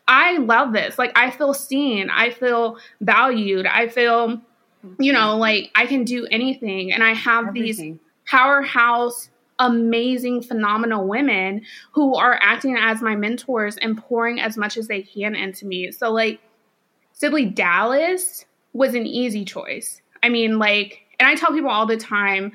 [0.08, 0.98] I love this.
[0.98, 2.10] Like, I feel seen.
[2.10, 3.66] I feel valued.
[3.66, 4.40] I feel
[4.98, 6.92] you know, like I can do anything.
[6.92, 7.92] And I have Everything.
[7.94, 11.62] these powerhouse, amazing, phenomenal women
[11.92, 15.90] who are acting as my mentors and pouring as much as they can into me.
[15.92, 16.40] So, like,
[17.14, 20.02] Sidley Dallas was an easy choice.
[20.22, 22.52] I mean, like, and I tell people all the time,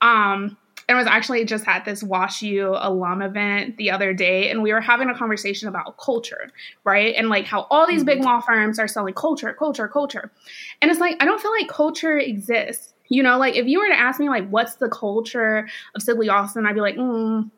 [0.00, 0.56] um,
[0.88, 4.72] and I was actually just at this WashU alum event the other day, and we
[4.72, 6.48] were having a conversation about culture,
[6.84, 7.14] right?
[7.14, 8.26] And like how all these big mm-hmm.
[8.26, 10.32] law firms are selling culture, culture, culture.
[10.80, 12.94] And it's like, I don't feel like culture exists.
[13.08, 16.30] You know, like if you were to ask me, like, what's the culture of Sidley
[16.30, 17.50] Austin, I'd be like, mm,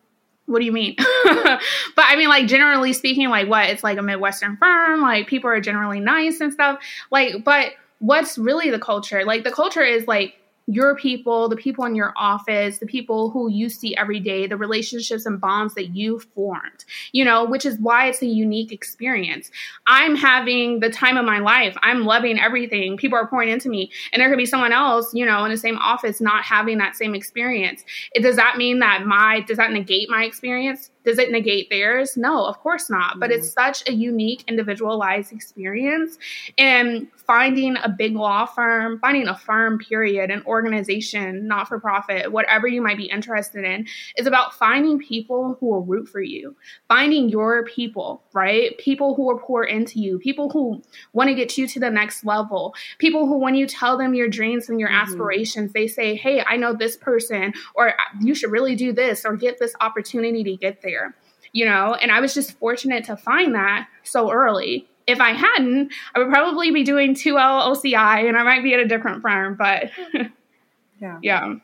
[0.46, 0.94] what do you mean?
[0.98, 1.58] but
[1.96, 3.70] I mean, like, generally speaking, like, what?
[3.70, 6.80] It's like a Midwestern firm, like, people are generally nice and stuff.
[7.10, 9.24] Like, but what's really the culture?
[9.24, 10.34] Like, the culture is like,
[10.70, 14.56] your people, the people in your office, the people who you see every day, the
[14.56, 19.50] relationships and bonds that you formed, you know, which is why it's a unique experience.
[19.87, 21.76] I'm having the time of my life.
[21.83, 22.96] I'm loving everything.
[22.96, 23.90] People are pouring into me.
[24.12, 26.94] And there could be someone else, you know, in the same office not having that
[26.94, 27.85] same experience.
[28.12, 30.90] It, does that mean that my, does that negate my experience?
[31.04, 32.16] Does it negate theirs?
[32.16, 33.12] No, of course not.
[33.12, 33.20] Mm-hmm.
[33.20, 33.66] But it's mm-hmm.
[33.66, 36.18] such a unique, individualized experience.
[36.58, 42.32] And finding a big law firm, finding a firm, period, an organization, not for profit,
[42.32, 43.86] whatever you might be interested in,
[44.16, 46.56] is about finding people who will root for you,
[46.88, 48.76] finding your people, right?
[48.78, 50.82] People who will pour into you, people who
[51.12, 54.28] want to get you to the next level, people who, when you tell them your
[54.28, 55.08] dreams and your mm-hmm.
[55.08, 59.36] aspirations, they say, Hey, I know this person, or you should really do this, or
[59.36, 61.14] get this opportunity to get there there,
[61.53, 61.94] you know?
[61.94, 64.88] And I was just fortunate to find that so early.
[65.07, 68.81] If I hadn't, I would probably be doing 2L OCI and I might be at
[68.81, 69.90] a different firm, but
[71.00, 71.18] yeah.
[71.22, 71.55] yeah.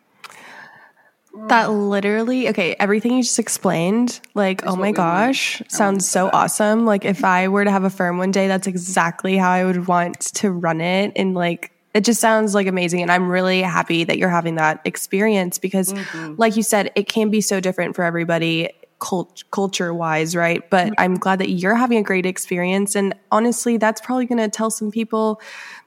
[1.48, 6.86] That literally, okay, everything you just explained, like, oh my gosh, sounds so awesome.
[6.86, 9.86] Like, if I were to have a firm one day, that's exactly how I would
[9.86, 11.12] want to run it.
[11.14, 13.02] And like, it just sounds like amazing.
[13.02, 16.34] And I'm really happy that you're having that experience because, mm-hmm.
[16.38, 20.68] like you said, it can be so different for everybody cult- culture wise, right?
[20.68, 20.92] But.
[20.98, 22.94] I'm glad that you're having a great experience.
[22.94, 25.40] And honestly, that's probably going to tell some people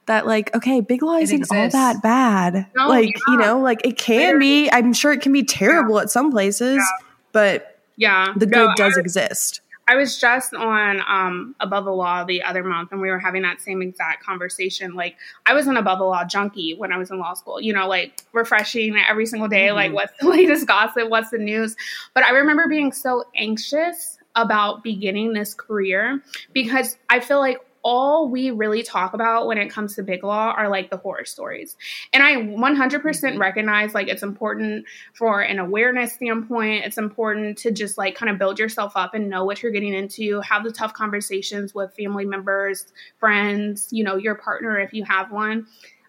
[0.05, 2.67] that like, okay, big law isn't all that bad.
[2.75, 3.33] No, like, yeah.
[3.33, 6.03] you know, like it can be, I'm sure it can be terrible yeah.
[6.03, 7.07] at some places, yeah.
[7.31, 9.61] but yeah, the good no, does I, exist.
[9.89, 13.41] I was just on um, Above the Law the other month, and we were having
[13.41, 14.93] that same exact conversation.
[14.93, 17.73] Like, I was an Above the Law junkie when I was in law school, you
[17.73, 19.75] know, like refreshing every single day, mm-hmm.
[19.75, 21.09] like, what's the latest gossip?
[21.09, 21.75] What's the news?
[22.13, 26.21] But I remember being so anxious about beginning this career
[26.53, 30.53] because I feel like all we really talk about when it comes to big law
[30.55, 31.75] are like the horror stories.
[32.13, 33.39] And I 100% mm-hmm.
[33.39, 36.85] recognize like it's important for an awareness standpoint.
[36.85, 39.93] It's important to just like kind of build yourself up and know what you're getting
[39.93, 42.87] into, have the tough conversations with family members,
[43.19, 45.67] friends, you know, your partner if you have one.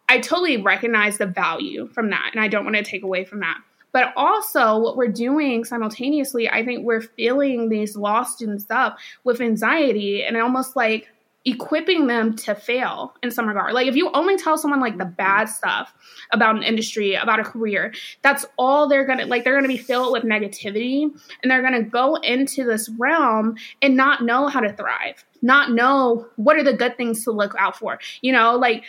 [0.09, 2.30] I totally recognize the value from that.
[2.33, 3.59] And I don't want to take away from that.
[3.92, 9.40] But also, what we're doing simultaneously, I think we're filling these law students up with
[9.40, 11.09] anxiety and almost like
[11.44, 13.72] equipping them to fail in some regard.
[13.72, 15.92] Like if you only tell someone like the bad stuff
[16.33, 19.68] about an industry, about a career, that's all they're going to like they're going to
[19.68, 24.48] be filled with negativity and they're going to go into this realm and not know
[24.48, 25.24] how to thrive.
[25.42, 27.98] Not know what are the good things to look out for.
[28.20, 28.85] You know, like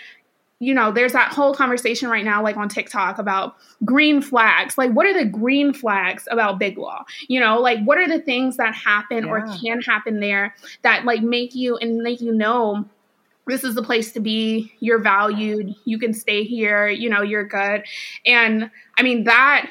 [0.61, 4.77] you know, there's that whole conversation right now, like on TikTok, about green flags.
[4.77, 7.03] Like, what are the green flags about big law?
[7.27, 9.31] You know, like what are the things that happen yeah.
[9.31, 12.85] or can happen there that like make you and make you know
[13.47, 14.71] this is the place to be.
[14.79, 15.73] You're valued.
[15.85, 16.87] You can stay here.
[16.87, 17.83] You know, you're good.
[18.23, 19.67] And I mean, that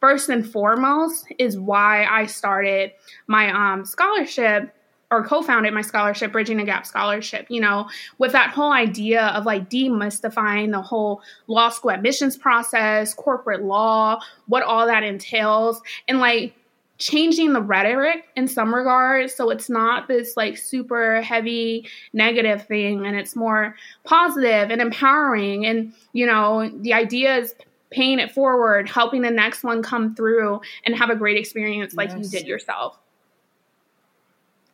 [0.00, 2.92] first and foremost is why I started
[3.26, 4.74] my um, scholarship
[5.10, 7.88] or co-founded my scholarship bridging the gap scholarship you know
[8.18, 14.20] with that whole idea of like demystifying the whole law school admissions process corporate law
[14.46, 16.54] what all that entails and like
[16.98, 23.06] changing the rhetoric in some regards so it's not this like super heavy negative thing
[23.06, 27.54] and it's more positive and empowering and you know the idea is
[27.90, 32.10] paying it forward helping the next one come through and have a great experience like
[32.10, 32.18] yes.
[32.18, 32.98] you did yourself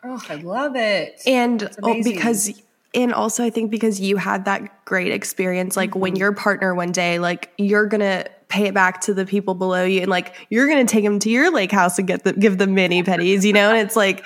[0.08, 1.20] Oh, I love it.
[1.26, 2.62] And oh, because
[2.94, 6.00] and also I think because you had that great experience like mm-hmm.
[6.00, 9.54] when your partner one day like you're going to pay it back to the people
[9.54, 12.22] below you and like you're going to take them to your lake house and get
[12.22, 13.70] the give them mini petties, you know?
[13.70, 14.24] And it's like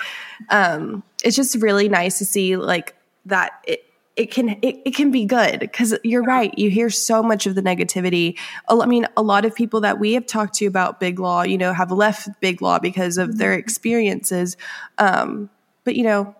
[0.49, 3.83] um it's just really nice to see like that it
[4.15, 7.55] it can it, it can be good because you're right you hear so much of
[7.55, 11.17] the negativity i mean a lot of people that we have talked to about big
[11.17, 13.59] law you know have left big law because of their mm-hmm.
[13.59, 14.57] experiences
[14.97, 15.49] um,
[15.83, 16.35] but you know,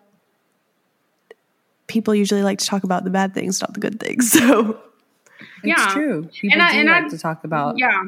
[1.87, 4.37] people usually like to talk about the bad things, not the good things.
[5.61, 6.29] So yeah, it's true.
[6.31, 8.03] People and I, do and like I, to talk about yeah.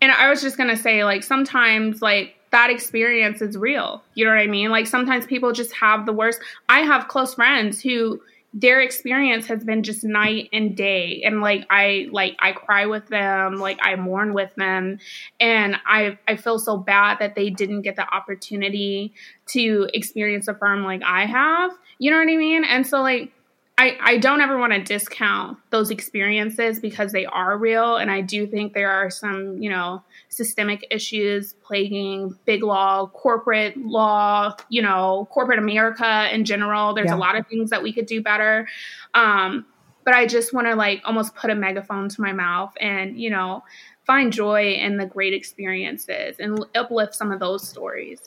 [0.00, 4.02] And I was just gonna say, like sometimes, like that experience is real.
[4.14, 4.70] You know what I mean?
[4.70, 6.40] Like sometimes people just have the worst.
[6.68, 8.20] I have close friends who
[8.54, 11.22] their experience has been just night and day.
[11.24, 14.98] And like i like i cry with them like i mourn with them.
[15.38, 19.14] And i i feel so bad that they didn't get the opportunity
[19.48, 21.72] to experience a firm like i have.
[21.98, 22.64] You know what i mean?
[22.64, 23.32] And so like
[23.78, 27.94] I, I don't ever want to discount those experiences because they are real.
[27.96, 33.76] And I do think there are some, you know, systemic issues plaguing big law, corporate
[33.76, 36.92] law, you know, corporate America in general.
[36.92, 37.14] There's yeah.
[37.14, 38.66] a lot of things that we could do better.
[39.14, 39.64] Um,
[40.04, 43.30] but I just want to like almost put a megaphone to my mouth and, you
[43.30, 43.62] know,
[44.02, 48.18] find joy in the great experiences and uplift some of those stories.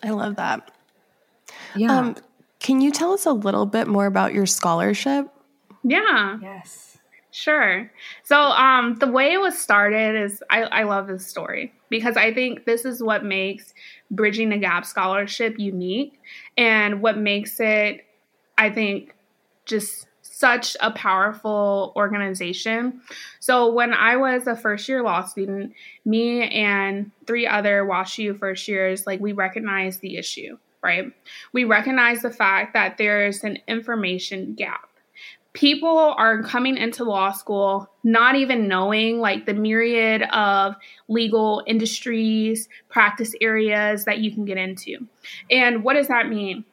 [0.00, 0.70] I love that.
[1.74, 1.98] Yeah.
[1.98, 2.16] Um,
[2.60, 5.26] can you tell us a little bit more about your scholarship?
[5.82, 6.38] Yeah.
[6.40, 6.98] Yes.
[7.32, 7.90] Sure.
[8.24, 12.34] So, um, the way it was started is I, I love this story because I
[12.34, 13.72] think this is what makes
[14.10, 16.20] Bridging the Gap Scholarship unique
[16.58, 18.04] and what makes it,
[18.58, 19.14] I think,
[19.64, 23.00] just such a powerful organization.
[23.38, 25.72] So, when I was a first year law student,
[26.04, 31.12] me and three other WashU first years, like, we recognized the issue right?
[31.52, 34.88] We recognize the fact that there's an information gap.
[35.52, 40.76] People are coming into law school not even knowing like the myriad of
[41.08, 45.06] legal industries, practice areas that you can get into.
[45.50, 46.64] And what does that mean?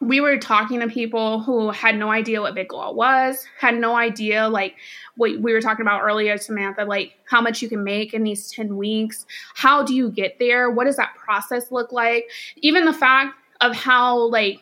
[0.00, 3.96] We were talking to people who had no idea what big law was, had no
[3.96, 4.74] idea like
[5.16, 8.50] what we were talking about earlier, Samantha, like how much you can make in these
[8.52, 9.24] 10 weeks.
[9.54, 10.70] How do you get there?
[10.70, 12.28] What does that process look like?
[12.56, 14.60] Even the fact of how like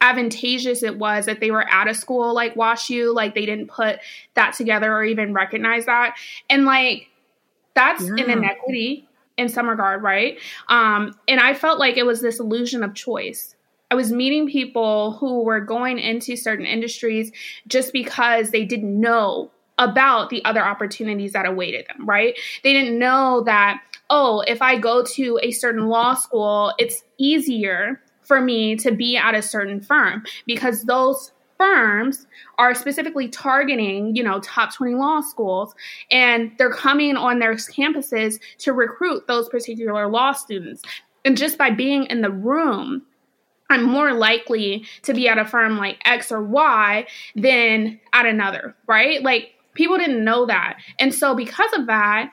[0.00, 4.00] advantageous it was that they were at a school like WashU, like they didn't put
[4.34, 6.16] that together or even recognize that.
[6.50, 7.08] And like
[7.74, 8.24] that's yeah.
[8.24, 10.38] an inequity in some regard, right?
[10.68, 13.54] Um, and I felt like it was this illusion of choice.
[13.94, 17.30] I was meeting people who were going into certain industries
[17.68, 22.36] just because they didn't know about the other opportunities that awaited them, right?
[22.64, 23.80] They didn't know that,
[24.10, 29.16] oh, if I go to a certain law school, it's easier for me to be
[29.16, 32.26] at a certain firm because those firms
[32.58, 35.72] are specifically targeting, you know, top 20 law schools
[36.10, 40.82] and they're coming on their campuses to recruit those particular law students.
[41.24, 43.02] And just by being in the room,
[43.74, 48.74] I'm more likely to be at a firm like X or Y than at another,
[48.86, 49.22] right?
[49.22, 50.78] Like people didn't know that.
[50.98, 52.30] And so because of that,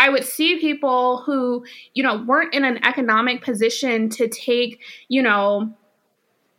[0.00, 5.22] I would see people who, you know, weren't in an economic position to take, you
[5.22, 5.74] know,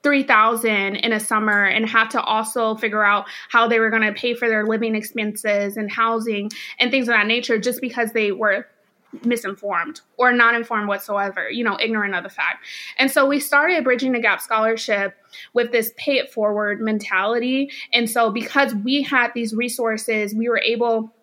[0.04, 4.14] 3000 in a summer and have to also figure out how they were going to
[4.14, 6.50] pay for their living expenses and housing
[6.80, 8.68] and things of that nature just because they were
[9.26, 12.66] misinformed or not informed whatsoever, you know, ignorant of the fact.
[12.98, 15.16] And so we started Bridging the Gap Scholarship
[15.54, 17.72] with this pay it forward mentality.
[17.94, 21.14] And so because we had these resources, we were able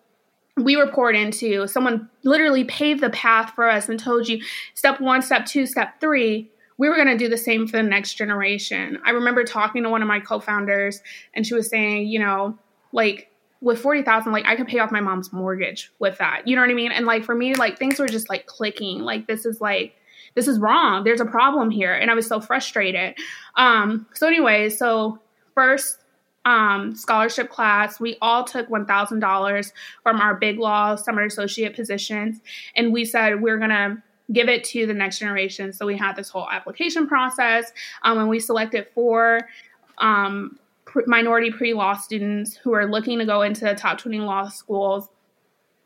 [0.57, 1.67] we were poured into.
[1.67, 4.41] Someone literally paved the path for us and told you
[4.73, 6.51] step one, step two, step three.
[6.77, 8.99] We were going to do the same for the next generation.
[9.05, 11.01] I remember talking to one of my co founders,
[11.33, 12.57] and she was saying, you know,
[12.91, 13.31] like
[13.61, 16.47] with 40,000, like I could pay off my mom's mortgage with that.
[16.47, 16.91] You know what I mean?
[16.91, 18.99] And like for me, like things were just like clicking.
[18.99, 19.95] Like this is like,
[20.35, 21.03] this is wrong.
[21.03, 21.93] There's a problem here.
[21.93, 23.15] And I was so frustrated.
[23.55, 25.19] Um, so, anyway, so
[25.53, 25.99] first
[26.45, 29.71] um, scholarship class, we all took $1,000
[30.03, 32.39] from our big law summer associate positions.
[32.75, 34.01] And we said, we're going to
[34.31, 35.73] give it to the next generation.
[35.73, 37.71] So we had this whole application process,
[38.03, 39.49] um, and we selected four
[39.97, 40.58] um,
[41.07, 45.09] minority pre law students who are looking to go into the top 20 law schools.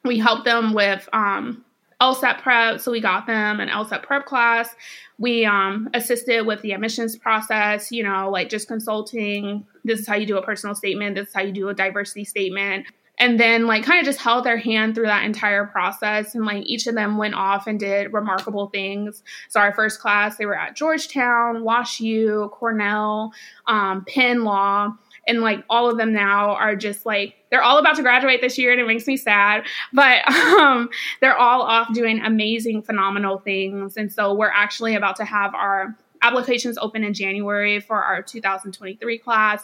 [0.03, 1.63] We helped them with um,
[2.01, 4.75] LSAT prep, so we got them an LSAT prep class.
[5.17, 9.65] We um, assisted with the admissions process, you know, like just consulting.
[9.85, 11.15] This is how you do a personal statement.
[11.15, 12.87] This is how you do a diversity statement
[13.19, 16.65] and then like kind of just held their hand through that entire process and like
[16.65, 19.23] each of them went off and did remarkable things.
[19.49, 23.33] So our first class they were at georgetown wash u cornell
[23.67, 24.93] um, penn law
[25.27, 28.57] and like all of them now are just like they're all about to graduate this
[28.57, 30.89] year and it makes me sad but um,
[31.21, 35.95] they're all off doing amazing phenomenal things and so we're actually about to have our
[36.23, 39.63] applications open in january for our 2023 class.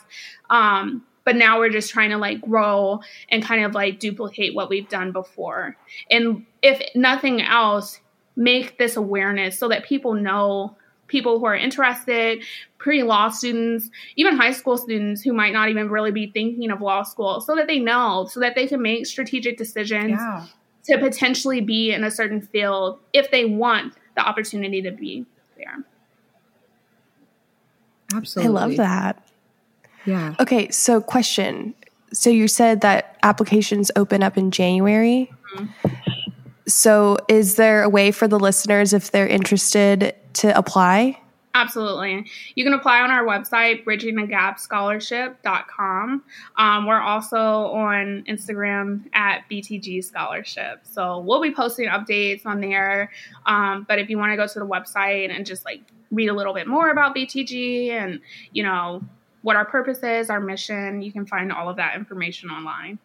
[0.50, 3.00] Um, but now we're just trying to like grow
[3.30, 5.78] and kind of like duplicate what we've done before.
[6.10, 8.00] And if nothing else
[8.36, 10.76] make this awareness so that people know
[11.06, 12.44] people who are interested
[12.80, 17.04] pre-law students even high school students who might not even really be thinking of law
[17.04, 20.48] school so that they know so that they can make strategic decisions yeah.
[20.84, 25.28] to potentially be in a certain field if they want the opportunity to be
[25.58, 25.78] there.
[28.16, 29.29] Absolutely i love that
[30.10, 30.36] yeah.
[30.40, 31.76] Okay, so question.
[32.12, 35.32] So you said that applications open up in January.
[35.56, 35.94] Mm-hmm.
[36.68, 41.20] So is there a way for the listeners if they're interested to apply?
[41.56, 42.28] Absolutely.
[42.56, 46.24] You can apply on our website, bridgingthegapscholarship.com.
[46.58, 50.82] Um, we're also on Instagram at BTG Scholarship.
[50.84, 53.12] So we'll be posting updates on there.
[53.46, 55.82] Um, but if you want to go to the website and just like
[56.12, 59.04] read a little bit more about BTG and, you know,
[59.42, 61.02] what our purpose is, our mission.
[61.02, 63.00] You can find all of that information online.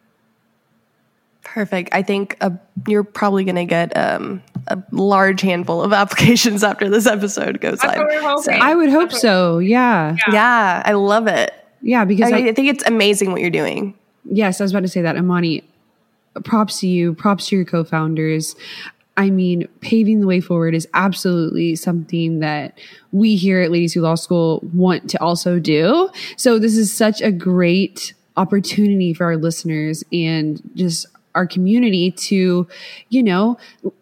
[1.43, 1.89] Perfect.
[1.93, 2.49] I think uh,
[2.87, 7.79] you're probably going to get um, a large handful of applications after this episode goes
[7.79, 8.39] That's live.
[8.39, 9.59] So I would hope so.
[9.59, 10.15] Yeah.
[10.27, 10.33] yeah.
[10.33, 10.83] yeah.
[10.85, 11.53] I love it.
[11.81, 13.93] Yeah, because I, I, I think it's amazing what you're doing.
[14.25, 15.63] Yes, I was about to say that, Imani.
[16.43, 17.13] Props to you.
[17.13, 18.55] Props to your co-founders.
[19.17, 22.77] I mean, paving the way forward is absolutely something that
[23.11, 26.09] we here at Ladies Who Law School want to also do.
[26.35, 32.67] So this is such a great opportunity for our listeners and just our community to,
[33.09, 33.57] you know,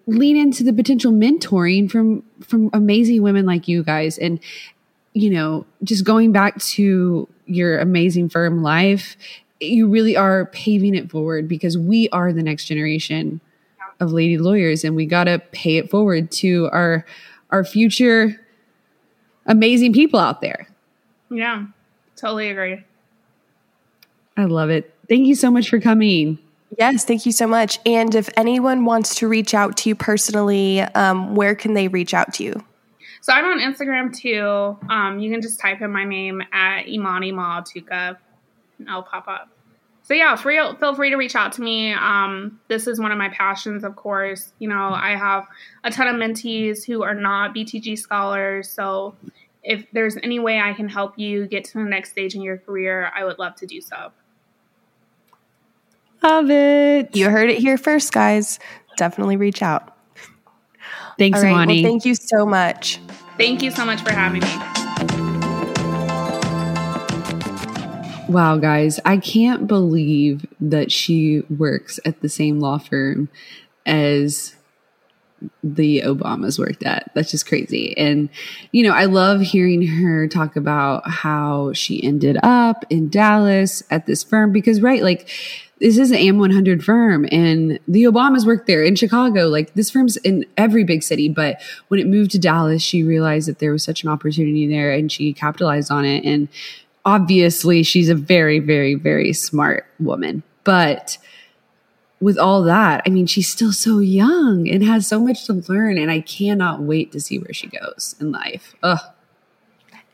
[0.07, 4.39] lean into the potential mentoring from from amazing women like you guys and
[5.16, 9.16] you know, just going back to your amazing firm life,
[9.59, 13.39] you really are paving it forward because we are the next generation
[14.04, 17.06] of lady lawyers and we got to pay it forward to our
[17.49, 18.39] our future
[19.45, 20.68] amazing people out there.
[21.30, 21.66] Yeah.
[22.16, 22.84] Totally agree.
[24.38, 24.93] I love it.
[25.10, 26.39] Thank you so much for coming.
[26.80, 27.80] Yes, thank you so much.
[27.86, 32.14] And if anyone wants to reach out to you personally, um, where can they reach
[32.14, 32.64] out to you?
[33.22, 34.78] So I'm on Instagram too.
[34.89, 38.18] Um, you can just type in my name at Imani Maatuka
[38.80, 39.49] and I'll pop up
[40.04, 41.93] so yeah, free, feel free to reach out to me.
[41.93, 44.51] Um, this is one of my passions, of course.
[44.60, 45.47] You know, I have
[45.86, 48.70] a ton of mentees who are not BTG scholars.
[48.70, 49.16] So
[49.64, 52.58] if there's any way I can help you get to the next stage in your
[52.58, 54.12] career, I would love to do so.
[56.22, 57.16] Love it.
[57.16, 58.60] You heard it here first, guys.
[58.97, 59.97] Definitely reach out.
[61.18, 62.99] Thanks, All right, Well, thank you so much.
[63.38, 64.82] Thank you so much for having me.
[68.34, 73.29] Wow, guys, I can't believe that she works at the same law firm
[73.86, 74.55] as
[75.63, 77.11] the Obamas worked at.
[77.13, 77.95] That's just crazy.
[77.95, 78.29] And,
[78.71, 84.07] you know, I love hearing her talk about how she ended up in Dallas at
[84.07, 85.29] this firm because, right, like,
[85.79, 89.47] this is an AM 100 firm and the Obamas worked there in Chicago.
[89.47, 91.29] Like, this firm's in every big city.
[91.29, 94.91] But when it moved to Dallas, she realized that there was such an opportunity there
[94.91, 96.23] and she capitalized on it.
[96.23, 96.47] And
[97.06, 100.43] obviously she's a very, very, very smart woman.
[100.64, 101.18] But
[102.22, 105.97] with all that, I mean, she's still so young and has so much to learn.
[105.97, 108.76] And I cannot wait to see where she goes in life.
[108.84, 108.99] Ugh.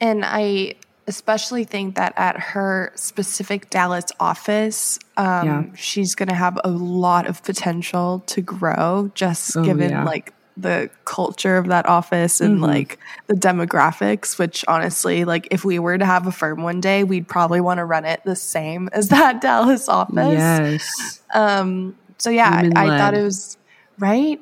[0.02, 0.76] And I
[1.08, 5.64] especially think that at her specific Dallas office, um, yeah.
[5.76, 10.04] she's going to have a lot of potential to grow, just oh, given yeah.
[10.04, 12.66] like the culture of that office and mm-hmm.
[12.66, 17.04] like the demographics which honestly like if we were to have a firm one day
[17.04, 22.30] we'd probably want to run it the same as that Dallas office yes um so
[22.30, 23.58] yeah I, thought it was
[23.98, 24.40] right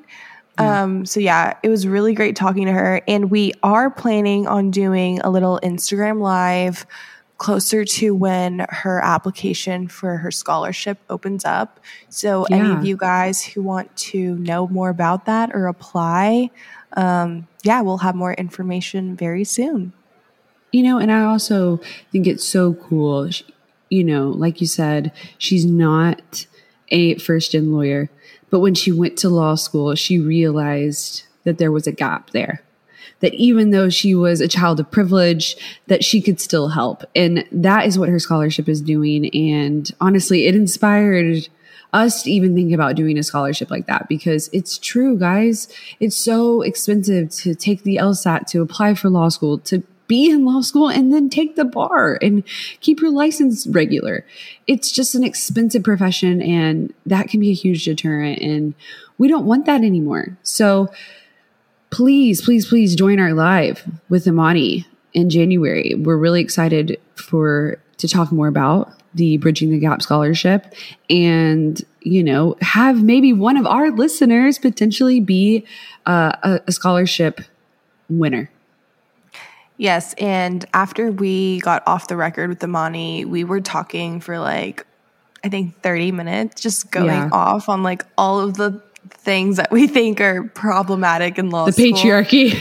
[0.59, 0.83] yeah.
[0.83, 4.71] um so yeah it was really great talking to her and we are planning on
[4.71, 6.85] doing a little Instagram live
[7.37, 11.79] closer to when her application for her scholarship opens up.
[12.09, 12.57] So, yeah.
[12.57, 16.49] any of you guys who want to know more about that or apply,
[16.93, 19.93] um, yeah, we'll have more information very soon.
[20.71, 21.79] You know, and I also
[22.11, 23.29] think it's so cool.
[23.89, 26.45] You know, like you said, she's not
[26.89, 28.09] a first gen lawyer,
[28.49, 32.61] but when she went to law school, she realized that there was a gap there
[33.19, 35.55] that even though she was a child of privilege
[35.87, 40.45] that she could still help and that is what her scholarship is doing and honestly
[40.45, 41.47] it inspired
[41.93, 45.67] us to even think about doing a scholarship like that because it's true guys
[45.99, 50.45] it's so expensive to take the lsat to apply for law school to be in
[50.45, 52.43] law school and then take the bar and
[52.79, 54.25] keep your license regular.
[54.65, 58.73] It's just an expensive profession and that can be a huge deterrent and
[59.17, 60.37] we don't want that anymore.
[60.43, 60.89] So
[61.89, 65.95] please, please, please join our live with Imani in January.
[65.95, 70.73] We're really excited for to talk more about the Bridging the Gap scholarship
[71.09, 75.65] and, you know, have maybe one of our listeners potentially be
[76.05, 77.41] uh, a, a scholarship
[78.09, 78.49] winner.
[79.77, 80.13] Yes.
[80.15, 84.85] And after we got off the record with Imani, we were talking for like,
[85.43, 87.29] I think 30 minutes, just going yeah.
[87.31, 88.81] off on like all of the
[89.27, 91.85] things that we think are problematic in law the school.
[91.85, 92.53] patriarchy.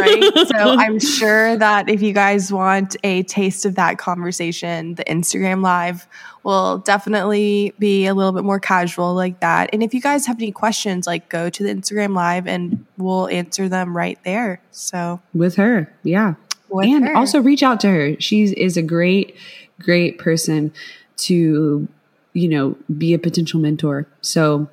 [0.00, 0.22] right?
[0.48, 5.62] So i'm sure that if you guys want a taste of that conversation the instagram
[5.62, 6.06] live
[6.44, 9.70] will definitely be a little bit more casual like that.
[9.72, 13.28] And if you guys have any questions like go to the instagram live and we'll
[13.28, 14.60] answer them right there.
[14.70, 16.34] So with her yeah.
[16.68, 17.16] With and her.
[17.16, 18.20] also reach out to her.
[18.20, 19.34] She is a great
[19.80, 20.72] great person
[21.16, 21.88] to
[22.34, 24.06] you know be a potential mentor.
[24.20, 24.68] So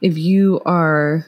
[0.00, 1.26] if you are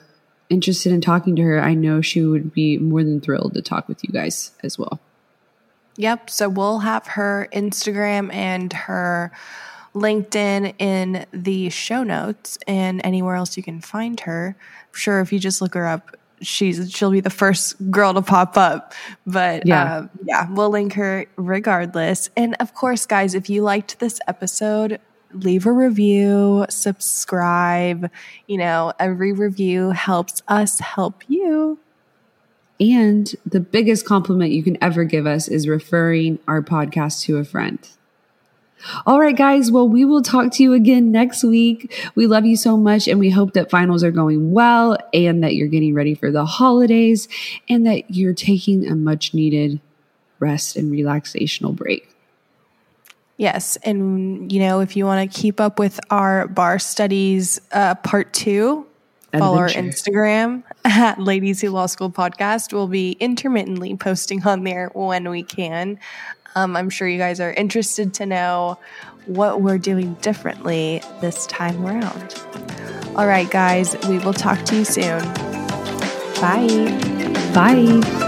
[0.51, 3.89] interested in talking to her, I know she would be more than thrilled to talk
[3.89, 5.01] with you guys as well.
[5.97, 6.31] Yep.
[6.31, 9.33] So we'll have her Instagram and her
[9.95, 14.57] LinkedIn in the show notes and anywhere else you can find her.
[14.59, 18.23] I'm sure if you just look her up, she's she'll be the first girl to
[18.23, 18.95] pop up.
[19.27, 22.31] But yeah, uh, yeah, we'll link her regardless.
[22.37, 25.01] And of course, guys, if you liked this episode,
[25.33, 28.11] leave a review, subscribe.
[28.47, 31.79] You know, every review helps us help you.
[32.81, 37.45] And the biggest compliment you can ever give us is referring our podcast to a
[37.45, 37.79] friend.
[39.07, 39.73] All right, guys.
[39.73, 42.11] Well, we will talk to you again next week.
[42.15, 45.57] We love you so much, and we hope that finals are going well and that
[45.57, 47.27] you're getting ready for the holidays
[47.69, 49.81] and that you're taking a much needed
[50.39, 52.15] rest and relaxational break.
[53.39, 53.77] Yes.
[53.85, 58.33] And, you know, if you want to keep up with our bar studies uh, part
[58.35, 58.85] two,
[59.29, 59.45] Adventure.
[59.45, 62.73] follow our Instagram at Ladies Who Law School Podcast.
[62.73, 66.01] We'll be intermittently posting on there when we can.
[66.57, 68.79] Um, I'm sure you guys are interested to know
[69.27, 72.43] what we're doing differently this time around.
[73.15, 75.21] All right, guys, we will talk to you soon.
[76.41, 76.99] Bye.
[77.55, 78.25] Bye.